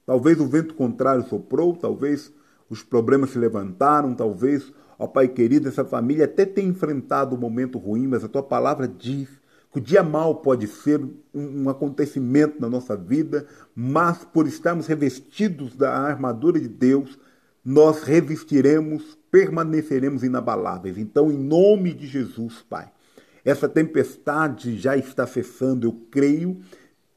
Talvez 0.06 0.40
o 0.40 0.46
vento 0.46 0.74
contrário 0.74 1.28
soprou, 1.28 1.76
talvez 1.76 2.32
os 2.70 2.82
problemas 2.82 3.30
se 3.30 3.38
levantaram, 3.38 4.14
talvez 4.14 4.72
Ó 5.02 5.06
Pai 5.08 5.26
querido, 5.26 5.66
essa 5.66 5.84
família 5.84 6.26
até 6.26 6.46
tem 6.46 6.68
enfrentado 6.68 7.34
um 7.34 7.38
momento 7.38 7.76
ruim, 7.76 8.06
mas 8.06 8.22
a 8.22 8.28
tua 8.28 8.42
palavra 8.42 8.86
diz 8.86 9.28
que 9.72 9.78
o 9.78 9.82
dia 9.82 10.02
mal 10.02 10.36
pode 10.36 10.66
ser 10.66 11.00
um, 11.34 11.68
acontecimento 11.68 12.60
na 12.60 12.68
nossa 12.68 12.94
vida, 12.94 13.46
mas 13.74 14.22
por 14.22 14.46
estarmos 14.46 14.86
revestidos 14.86 15.74
da 15.74 15.96
armadura 15.96 16.60
de 16.60 16.68
Deus, 16.68 17.18
nós 17.64 18.02
revestiremos, 18.02 19.18
permaneceremos 19.30 20.22
inabaláveis. 20.22 20.98
Então, 20.98 21.32
em 21.32 21.38
nome 21.38 21.94
de 21.94 22.06
Jesus, 22.06 22.62
Pai, 22.68 22.90
essa 23.44 23.68
tempestade 23.68 24.78
já 24.78 24.96
está 24.96 25.26
cessando, 25.26 25.86
eu 25.86 25.92
creio, 26.10 26.60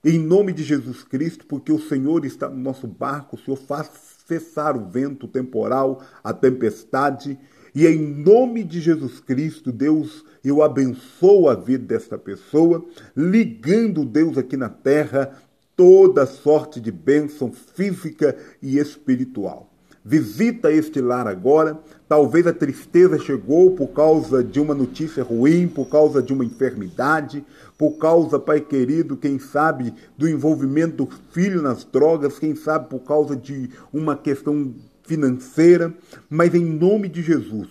em 0.03 0.19
nome 0.19 0.53
de 0.53 0.63
Jesus 0.63 1.03
Cristo, 1.03 1.45
porque 1.47 1.73
o 1.73 1.79
Senhor 1.79 2.25
está 2.25 2.47
no 2.47 2.57
nosso 2.57 2.87
barco, 2.87 3.35
o 3.35 3.39
Senhor 3.39 3.57
faz 3.57 3.89
cessar 4.25 4.77
o 4.77 4.85
vento 4.85 5.27
temporal, 5.27 6.01
a 6.23 6.31
tempestade, 6.31 7.37
e 7.75 7.85
em 7.85 7.99
nome 7.99 8.63
de 8.63 8.79
Jesus 8.79 9.19
Cristo, 9.19 9.69
Deus, 9.69 10.23
eu 10.41 10.63
abençoo 10.63 11.49
a 11.49 11.55
vida 11.55 11.83
desta 11.83 12.17
pessoa, 12.17 12.85
ligando 13.15 14.05
Deus 14.05 14.37
aqui 14.37 14.55
na 14.55 14.69
terra 14.69 15.37
toda 15.75 16.25
sorte 16.25 16.79
de 16.79 16.89
bênção 16.89 17.51
física 17.51 18.33
e 18.61 18.77
espiritual. 18.77 19.69
Visita 20.07 20.71
este 20.71 21.01
lar 21.01 21.27
agora. 21.27 21.79
Talvez 22.07 22.45
a 22.47 22.53
tristeza 22.53 23.17
chegou 23.17 23.71
por 23.71 23.87
causa 23.87 24.43
de 24.43 24.59
uma 24.59 24.75
notícia 24.75 25.23
ruim, 25.23 25.67
por 25.67 25.89
causa 25.89 26.21
de 26.21 26.31
uma 26.31 26.45
enfermidade, 26.45 27.43
por 27.75 27.97
causa, 27.97 28.39
Pai 28.39 28.61
querido, 28.61 29.17
quem 29.17 29.37
sabe, 29.37 29.93
do 30.15 30.29
envolvimento 30.29 31.03
do 31.03 31.11
filho 31.31 31.61
nas 31.61 31.83
drogas, 31.83 32.39
quem 32.39 32.55
sabe 32.55 32.87
por 32.87 32.99
causa 32.99 33.35
de 33.35 33.71
uma 33.91 34.15
questão 34.15 34.73
financeira, 35.05 35.93
mas 36.29 36.53
em 36.53 36.65
nome 36.65 37.07
de 37.07 37.21
Jesus, 37.21 37.69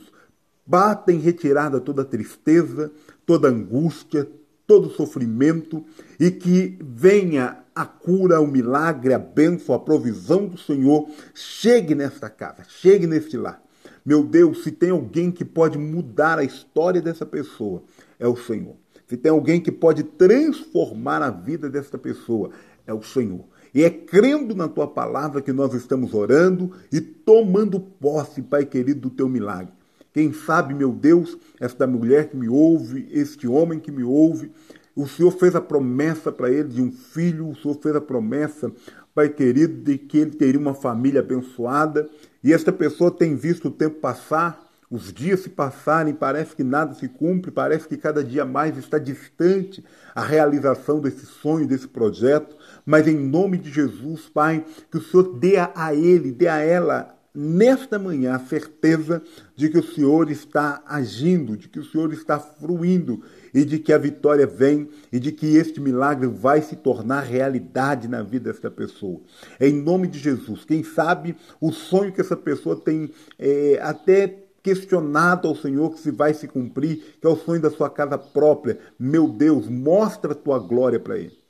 bata 0.66 1.12
em 1.12 1.18
retirada 1.18 1.80
toda 1.80 2.04
tristeza, 2.04 2.90
toda 3.26 3.48
angústia, 3.48 4.28
todo 4.66 4.90
sofrimento 4.90 5.84
e 6.18 6.30
que 6.30 6.78
venha 6.80 7.58
a 7.74 7.84
cura, 7.84 8.40
o 8.40 8.46
milagre, 8.46 9.12
a 9.12 9.18
bênção, 9.18 9.74
a 9.74 9.78
provisão 9.78 10.46
do 10.46 10.56
Senhor 10.56 11.08
chegue 11.34 11.94
nesta 11.94 12.30
casa, 12.30 12.62
chegue 12.68 13.06
neste 13.06 13.36
lar. 13.36 13.62
Meu 14.04 14.22
Deus, 14.22 14.62
se 14.62 14.70
tem 14.70 14.90
alguém 14.90 15.30
que 15.30 15.44
pode 15.44 15.78
mudar 15.78 16.38
a 16.38 16.44
história 16.44 17.00
dessa 17.00 17.26
pessoa, 17.26 17.82
é 18.18 18.28
o 18.28 18.36
Senhor. 18.36 18.76
Se 19.06 19.16
tem 19.16 19.30
alguém 19.30 19.60
que 19.60 19.72
pode 19.72 20.02
transformar 20.02 21.22
a 21.22 21.30
vida 21.30 21.68
desta 21.68 21.98
pessoa, 21.98 22.50
é 22.86 22.92
o 22.92 23.02
Senhor. 23.02 23.44
E 23.74 23.82
é 23.82 23.90
crendo 23.90 24.54
na 24.54 24.68
tua 24.68 24.86
palavra 24.86 25.42
que 25.42 25.52
nós 25.52 25.74
estamos 25.74 26.14
orando 26.14 26.70
e 26.92 27.00
tomando 27.00 27.80
posse, 27.80 28.40
Pai 28.40 28.64
querido, 28.64 29.00
do 29.00 29.10
teu 29.10 29.28
milagre. 29.28 29.72
Quem 30.12 30.32
sabe, 30.32 30.72
meu 30.72 30.92
Deus, 30.92 31.36
esta 31.58 31.84
mulher 31.88 32.28
que 32.28 32.36
me 32.36 32.48
ouve, 32.48 33.08
este 33.10 33.48
homem 33.48 33.80
que 33.80 33.90
me 33.90 34.04
ouve, 34.04 34.52
o 34.94 35.08
Senhor 35.08 35.32
fez 35.32 35.56
a 35.56 35.60
promessa 35.60 36.30
para 36.30 36.48
ele 36.48 36.68
de 36.68 36.80
um 36.80 36.92
filho, 36.92 37.48
o 37.48 37.56
Senhor 37.56 37.74
fez 37.82 37.96
a 37.96 38.00
promessa, 38.00 38.70
Pai 39.12 39.28
querido, 39.28 39.82
de 39.82 39.98
que 39.98 40.18
ele 40.18 40.30
teria 40.30 40.60
uma 40.60 40.74
família 40.74 41.20
abençoada. 41.20 42.08
E 42.44 42.52
esta 42.52 42.72
pessoa 42.72 43.10
tem 43.10 43.34
visto 43.34 43.66
o 43.66 43.70
tempo 43.72 43.98
passar, 43.98 44.64
os 44.88 45.12
dias 45.12 45.40
se 45.40 45.48
passarem, 45.48 46.14
parece 46.14 46.54
que 46.54 46.62
nada 46.62 46.94
se 46.94 47.08
cumpre, 47.08 47.50
parece 47.50 47.88
que 47.88 47.96
cada 47.96 48.22
dia 48.22 48.44
mais 48.44 48.78
está 48.78 48.98
distante 48.98 49.84
a 50.14 50.22
realização 50.22 51.00
desse 51.00 51.26
sonho, 51.26 51.66
desse 51.66 51.88
projeto. 51.88 52.56
Mas 52.84 53.06
em 53.06 53.16
nome 53.16 53.58
de 53.58 53.70
Jesus, 53.70 54.28
Pai, 54.28 54.64
que 54.90 54.98
o 54.98 55.02
Senhor 55.02 55.38
dê 55.38 55.56
a 55.56 55.94
ele, 55.94 56.32
dê 56.32 56.48
a 56.48 56.58
ela 56.58 57.14
nesta 57.34 57.98
manhã 57.98 58.36
a 58.36 58.38
certeza 58.38 59.20
de 59.56 59.68
que 59.68 59.78
o 59.78 59.82
Senhor 59.82 60.30
está 60.30 60.82
agindo, 60.86 61.56
de 61.56 61.68
que 61.68 61.80
o 61.80 61.84
Senhor 61.84 62.12
está 62.12 62.38
fruindo 62.38 63.22
e 63.52 63.64
de 63.64 63.78
que 63.80 63.92
a 63.92 63.98
vitória 63.98 64.46
vem 64.46 64.88
e 65.10 65.18
de 65.18 65.32
que 65.32 65.56
este 65.56 65.80
milagre 65.80 66.28
vai 66.28 66.62
se 66.62 66.76
tornar 66.76 67.22
realidade 67.22 68.06
na 68.06 68.22
vida 68.22 68.52
desta 68.52 68.70
pessoa. 68.70 69.20
Em 69.60 69.72
nome 69.72 70.06
de 70.06 70.18
Jesus, 70.20 70.64
quem 70.64 70.84
sabe 70.84 71.34
o 71.60 71.72
sonho 71.72 72.12
que 72.12 72.20
essa 72.20 72.36
pessoa 72.36 72.76
tem 72.76 73.10
é, 73.36 73.80
até 73.82 74.44
questionado 74.62 75.48
ao 75.48 75.56
Senhor 75.56 75.90
que 75.90 76.00
se 76.00 76.10
vai 76.10 76.32
se 76.32 76.46
cumprir, 76.46 77.16
que 77.20 77.26
é 77.26 77.28
o 77.28 77.36
sonho 77.36 77.60
da 77.60 77.70
sua 77.70 77.90
casa 77.90 78.16
própria. 78.16 78.78
Meu 78.98 79.28
Deus, 79.28 79.68
mostra 79.68 80.32
a 80.32 80.36
tua 80.36 80.58
glória 80.58 81.00
para 81.00 81.18
ele. 81.18 81.43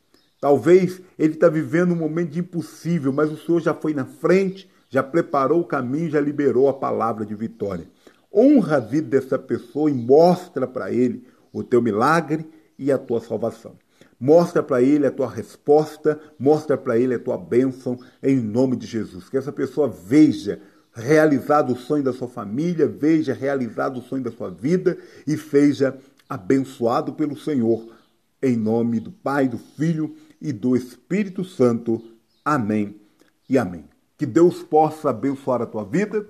Talvez 0.45 1.01
ele 1.19 1.33
está 1.33 1.49
vivendo 1.49 1.93
um 1.93 1.97
momento 1.97 2.33
de 2.33 2.41
impossível, 2.41 3.11
mas 3.11 3.33
o 3.33 3.37
Senhor 3.39 3.63
já 3.63 3.73
foi 3.73 3.95
na 3.95 4.05
frente, 4.05 4.71
já 4.91 5.03
preparou 5.03 5.63
o 5.63 5.65
caminho, 5.65 6.11
já 6.11 6.21
liberou 6.21 6.69
a 6.69 6.75
palavra 6.75 7.25
de 7.25 7.35
vitória. 7.35 7.89
Honra 8.31 8.77
a 8.77 8.81
vida 8.81 9.09
dessa 9.09 9.39
pessoa 9.39 9.91
e 9.91 9.95
mostra 9.95 10.67
para 10.67 10.93
ele 10.93 11.27
o 11.51 11.65
teu 11.65 11.81
milagre 11.81 12.47
e 12.79 12.93
a 12.93 12.99
tua 12.99 13.23
salvação. 13.23 13.73
Mostra 14.21 14.63
para 14.63 14.83
ele 14.83 15.07
a 15.07 15.11
tua 15.11 15.31
resposta, 15.31 16.21
mostra 16.39 16.77
para 16.77 16.99
ele 16.99 17.15
a 17.15 17.19
tua 17.19 17.39
bênção 17.39 17.99
em 18.23 18.37
nome 18.37 18.77
de 18.77 18.87
Jesus. 18.87 19.31
Que 19.31 19.39
essa 19.39 19.51
pessoa 19.51 19.89
veja 19.89 20.61
realizado 20.93 21.73
o 21.73 21.79
sonho 21.79 22.05
da 22.05 22.13
sua 22.13 22.29
família, 22.29 22.87
veja 22.87 23.33
realizado 23.33 23.97
o 23.99 24.03
sonho 24.03 24.23
da 24.23 24.31
sua 24.31 24.51
vida 24.51 24.99
e 25.27 25.39
seja 25.39 25.97
abençoado 26.29 27.15
pelo 27.15 27.35
Senhor. 27.35 27.95
Em 28.43 28.59
nome 28.59 29.01
do 29.01 29.11
Pai, 29.11 29.49
do 29.49 29.57
Filho 29.57 30.15
e 30.45 30.53
do 30.53 30.77
Espírito 30.77 31.43
Santo. 31.43 32.05
Amém 32.45 33.01
e 33.49 33.57
amém. 33.57 33.87
Que 34.19 34.27
Deus 34.27 34.63
possa 34.63 35.09
abençoar 35.09 35.63
a 35.63 35.67
tua 35.67 35.85
vida, 35.85 36.29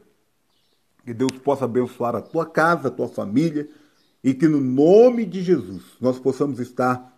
que 1.05 1.13
Deus 1.13 1.33
possa 1.33 1.65
abençoar 1.65 2.15
a 2.15 2.23
tua 2.23 2.47
casa, 2.47 2.87
a 2.87 2.91
tua 2.93 3.09
família 3.09 3.69
e 4.23 4.33
que 4.33 4.47
no 4.47 4.61
nome 4.61 5.27
de 5.27 5.43
Jesus 5.43 5.83
nós 6.01 6.21
possamos 6.21 6.61
estar 6.61 7.13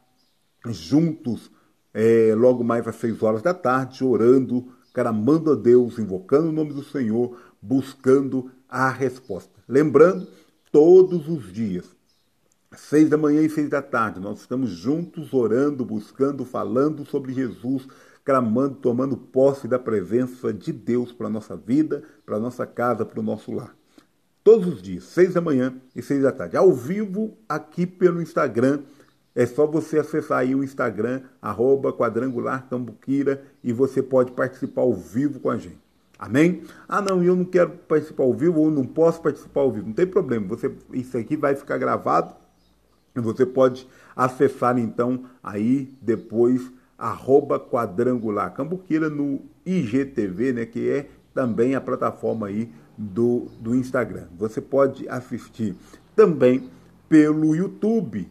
juntos 0.65 1.51
é, 1.93 2.35
logo 2.35 2.65
mais 2.65 2.89
às 2.89 2.97
seis 2.97 3.23
horas 3.23 3.43
da 3.43 3.53
tarde, 3.53 4.03
orando, 4.03 4.73
clamando 4.95 5.53
a 5.53 5.55
Deus, 5.55 5.99
invocando 5.99 6.49
o 6.49 6.53
nome 6.53 6.73
do 6.73 6.83
Senhor, 6.83 7.39
buscando 7.61 8.51
a 8.67 8.89
resposta. 8.89 9.53
Lembrando, 9.69 10.27
todos 10.73 11.29
os 11.29 11.53
dias, 11.53 11.85
seis 12.77 13.09
da 13.09 13.17
manhã 13.17 13.43
e 13.43 13.51
seis 13.51 13.69
da 13.69 13.83
tarde, 13.83 14.21
nós 14.21 14.41
estamos 14.41 14.71
juntos 14.71 15.33
orando, 15.33 15.85
buscando, 15.85 16.45
falando 16.45 17.05
sobre 17.05 17.33
Jesus, 17.33 17.89
clamando, 18.25 18.77
tomando 18.77 19.17
posse 19.17 19.67
da 19.67 19.79
presença 19.79 20.53
de 20.53 20.73
Deus 20.73 21.13
para 21.13 21.27
a 21.27 21.31
nossa 21.31 21.57
vida, 21.57 22.03
para 22.25 22.37
a 22.37 22.41
nossa 22.41 22.67
casa, 22.67 23.05
para 23.05 23.21
o 23.21 23.23
nosso 23.23 23.53
lar. 23.53 23.75
Todos 24.45 24.67
os 24.67 24.83
dias, 24.83 25.05
seis 25.05 25.35
da 25.35 25.41
manhã 25.41 25.75
e 25.95 26.03
seis 26.03 26.23
da 26.23 26.31
tarde. 26.31 26.57
Ao 26.57 26.73
vivo 26.73 27.37
aqui 27.49 27.87
pelo 27.87 28.23
Instagram. 28.23 28.81
É 29.35 29.45
só 29.45 29.67
você 29.67 29.99
acessar 29.99 30.39
aí 30.39 30.55
o 30.55 30.65
Instagram, 30.65 31.21
arroba 31.43 31.93
quadrangular 31.93 32.67
e 33.63 33.71
você 33.71 34.03
pode 34.03 34.33
participar 34.33 34.81
ao 34.81 34.95
vivo 34.95 35.41
com 35.41 35.51
a 35.51 35.59
gente. 35.59 35.79
Amém? 36.19 36.63
Ah, 36.89 37.03
não, 37.03 37.23
eu 37.23 37.37
não 37.37 37.45
quero 37.45 37.73
participar 37.87 38.23
ao 38.23 38.33
vivo 38.33 38.61
ou 38.61 38.71
não 38.71 38.87
posso 38.87 39.21
participar 39.21 39.61
ao 39.61 39.71
vivo. 39.71 39.89
Não 39.89 39.93
tem 39.93 40.07
problema. 40.07 40.47
Você, 40.49 40.75
isso 40.95 41.19
aqui 41.19 41.37
vai 41.37 41.55
ficar 41.55 41.77
gravado 41.77 42.35
você 43.21 43.45
pode 43.45 43.87
acessar 44.15 44.79
então 44.79 45.25
aí 45.43 45.95
depois 46.01 46.71
arroba 46.99 47.61
quadrangular 47.61 48.55
Cambuquira 48.55 49.11
no 49.11 49.43
IGTV, 49.65 50.53
né, 50.53 50.67
que 50.67 50.89
é 50.89 51.09
também 51.35 51.75
a 51.75 51.81
plataforma 51.81 52.47
aí 52.47 52.73
do, 52.97 53.49
do 53.61 53.75
Instagram. 53.75 54.27
Você 54.39 54.61
pode 54.61 55.09
assistir 55.09 55.77
também 56.15 56.71
pelo 57.09 57.55
YouTube. 57.55 58.31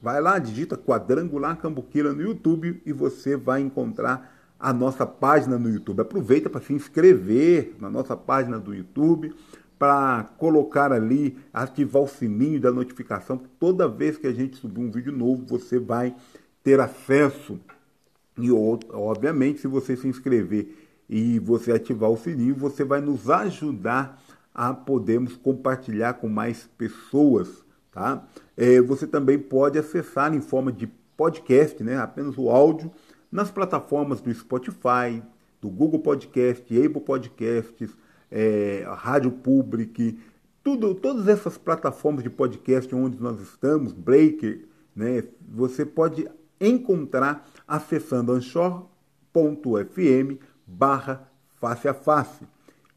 Vai 0.00 0.20
lá, 0.20 0.38
digita 0.38 0.76
Quadrangular 0.76 1.58
Cambuquira 1.58 2.12
no 2.12 2.22
YouTube 2.22 2.80
e 2.86 2.92
você 2.92 3.36
vai 3.36 3.60
encontrar 3.60 4.34
a 4.58 4.72
nossa 4.72 5.06
página 5.06 5.58
no 5.58 5.68
YouTube. 5.68 6.00
Aproveita 6.00 6.48
para 6.48 6.60
se 6.60 6.72
inscrever 6.72 7.74
na 7.78 7.90
nossa 7.90 8.16
página 8.16 8.58
do 8.58 8.74
YouTube, 8.74 9.34
para 9.78 10.24
colocar 10.38 10.92
ali, 10.92 11.38
ativar 11.52 12.02
o 12.02 12.08
sininho 12.08 12.60
da 12.60 12.72
notificação. 12.72 13.40
Toda 13.58 13.88
vez 13.88 14.18
que 14.18 14.26
a 14.26 14.32
gente 14.32 14.56
subir 14.56 14.80
um 14.80 14.90
vídeo 14.90 15.12
novo, 15.12 15.44
você 15.46 15.78
vai 15.78 16.14
ter 16.62 16.80
acesso 16.80 17.58
e, 18.38 18.50
obviamente, 18.52 19.60
se 19.60 19.66
você 19.66 19.96
se 19.96 20.06
inscrever 20.06 20.76
e 21.08 21.38
você 21.40 21.72
ativar 21.72 22.10
o 22.10 22.16
sininho, 22.16 22.54
você 22.54 22.84
vai 22.84 23.00
nos 23.00 23.28
ajudar 23.28 24.22
a 24.54 24.72
podermos 24.72 25.36
compartilhar 25.36 26.14
com 26.14 26.28
mais 26.28 26.68
pessoas, 26.78 27.64
tá? 27.90 28.26
É, 28.56 28.80
você 28.80 29.06
também 29.06 29.38
pode 29.38 29.78
acessar 29.78 30.34
em 30.34 30.40
forma 30.40 30.70
de 30.70 30.86
podcast, 31.16 31.82
né? 31.82 31.98
Apenas 31.98 32.38
o 32.38 32.48
áudio 32.48 32.90
nas 33.30 33.50
plataformas 33.50 34.20
do 34.20 34.32
Spotify, 34.32 35.22
do 35.60 35.68
Google 35.68 36.00
Podcast, 36.00 36.62
Apple 36.62 37.00
Podcasts, 37.00 37.90
é, 38.30 38.84
Rádio 38.96 39.30
Public, 39.30 40.18
tudo, 40.62 40.94
todas 40.94 41.28
essas 41.28 41.56
plataformas 41.56 42.22
de 42.22 42.30
podcast 42.30 42.94
onde 42.94 43.20
nós 43.20 43.40
estamos, 43.40 43.92
Breaker, 43.92 44.66
né? 44.94 45.24
Você 45.48 45.86
pode 45.86 46.28
encontrar 46.60 47.48
acessando 47.66 48.32
anchor.fm 48.32 48.88
barra 50.66 51.30
face 51.60 51.88
a 51.88 51.94
face. 51.94 52.46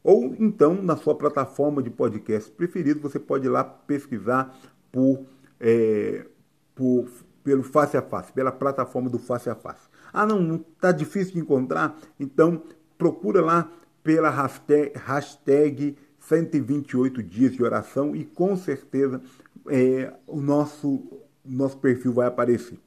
Ou 0.02 0.34
então, 0.38 0.74
na 0.82 0.96
sua 0.96 1.14
plataforma 1.14 1.82
de 1.82 1.88
podcast 1.88 2.50
preferido, 2.50 3.00
você 3.00 3.18
pode 3.18 3.46
ir 3.46 3.50
lá 3.50 3.62
pesquisar 3.62 4.54
por, 4.90 5.24
é, 5.60 6.26
por, 6.74 7.08
pelo 7.44 7.62
face 7.62 7.96
a 7.96 8.02
face, 8.02 8.32
pela 8.32 8.50
plataforma 8.50 9.08
do 9.08 9.18
face 9.18 9.48
a 9.48 9.54
face. 9.54 9.88
Ah, 10.12 10.26
não, 10.26 10.56
está 10.56 10.90
difícil 10.90 11.34
de 11.34 11.40
encontrar? 11.40 11.96
Então, 12.18 12.62
procura 12.98 13.40
lá 13.40 13.70
pela 14.02 14.30
hashtag, 14.30 14.92
hashtag 14.96 15.96
128 16.18 17.22
dias 17.22 17.52
de 17.52 17.62
oração 17.62 18.14
e 18.14 18.24
com 18.24 18.56
certeza 18.56 19.20
é, 19.68 20.12
o 20.26 20.40
nosso, 20.40 21.02
nosso 21.44 21.78
perfil 21.78 22.12
vai 22.12 22.26
aparecer. 22.26 22.78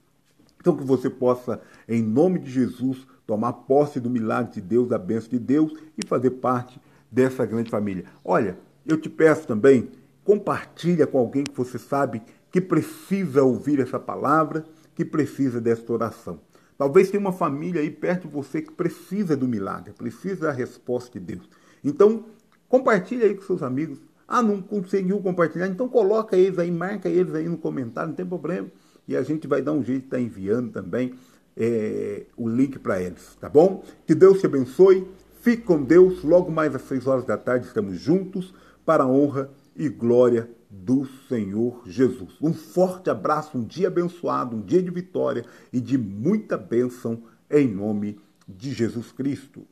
Então, 0.59 0.75
que 0.75 0.83
você 0.83 1.09
possa, 1.09 1.61
em 1.87 2.01
nome 2.01 2.39
de 2.39 2.49
Jesus, 2.49 3.05
tomar 3.27 3.53
posse 3.53 3.99
do 3.99 4.09
milagre 4.09 4.53
de 4.53 4.61
Deus, 4.61 4.87
da 4.87 4.97
bênção 4.97 5.29
de 5.29 5.39
Deus 5.39 5.73
e 5.97 6.07
fazer 6.07 6.31
parte 6.31 6.81
dessa 7.11 7.45
grande 7.45 7.69
família. 7.69 8.05
Olha, 8.23 8.57
eu 8.85 8.99
te 8.99 9.09
peço 9.09 9.47
também, 9.47 9.89
compartilha 10.23 11.05
com 11.05 11.19
alguém 11.19 11.43
que 11.43 11.55
você 11.55 11.77
sabe 11.77 12.21
que 12.51 12.59
precisa 12.59 13.43
ouvir 13.43 13.79
essa 13.79 13.99
palavra, 13.99 14.65
que 14.95 15.05
precisa 15.05 15.61
dessa 15.61 15.91
oração. 15.91 16.39
Talvez 16.77 17.09
tenha 17.09 17.21
uma 17.21 17.31
família 17.31 17.81
aí 17.81 17.89
perto 17.89 18.27
de 18.27 18.33
você 18.33 18.61
que 18.61 18.71
precisa 18.71 19.35
do 19.35 19.47
milagre, 19.47 19.93
precisa 19.93 20.47
da 20.47 20.51
resposta 20.51 21.17
de 21.17 21.25
Deus. 21.25 21.49
Então, 21.83 22.25
compartilha 22.67 23.25
aí 23.25 23.35
com 23.35 23.41
seus 23.43 23.63
amigos. 23.63 23.99
Ah, 24.27 24.41
não 24.41 24.61
conseguiu 24.61 25.19
compartilhar? 25.19 25.67
Então 25.67 25.87
coloca 25.87 26.35
eles 26.35 26.57
aí, 26.57 26.71
marca 26.71 27.07
eles 27.07 27.33
aí 27.33 27.47
no 27.47 27.57
comentário, 27.57 28.09
não 28.09 28.15
tem 28.15 28.25
problema. 28.25 28.67
E 29.07 29.15
a 29.15 29.21
gente 29.21 29.47
vai 29.47 29.61
dar 29.61 29.71
um 29.71 29.83
jeito 29.83 30.01
de 30.01 30.07
estar 30.07 30.17
tá 30.17 30.21
enviando 30.21 30.71
também 30.71 31.13
é, 31.55 32.25
o 32.35 32.49
link 32.49 32.79
para 32.79 33.01
eles, 33.01 33.37
tá 33.39 33.47
bom? 33.47 33.83
Que 34.05 34.15
Deus 34.15 34.39
te 34.39 34.47
abençoe, 34.47 35.07
fique 35.41 35.63
com 35.63 35.81
Deus. 35.81 36.23
Logo 36.23 36.51
mais 36.51 36.73
às 36.75 36.81
seis 36.81 37.05
horas 37.05 37.23
da 37.23 37.37
tarde 37.37 37.67
estamos 37.67 37.99
juntos 37.99 38.53
para 38.83 39.03
a 39.03 39.07
honra 39.07 39.49
e 39.75 39.87
glória 39.87 40.49
do 40.83 41.07
Senhor 41.29 41.83
Jesus. 41.85 42.33
Um 42.41 42.53
forte 42.53 43.09
abraço, 43.09 43.57
um 43.57 43.63
dia 43.63 43.87
abençoado, 43.87 44.55
um 44.55 44.61
dia 44.61 44.83
de 44.83 44.91
vitória 44.91 45.45
e 45.71 45.79
de 45.79 45.97
muita 45.97 46.57
bênção 46.57 47.23
em 47.49 47.67
nome 47.67 48.19
de 48.47 48.73
Jesus 48.73 49.11
Cristo. 49.11 49.65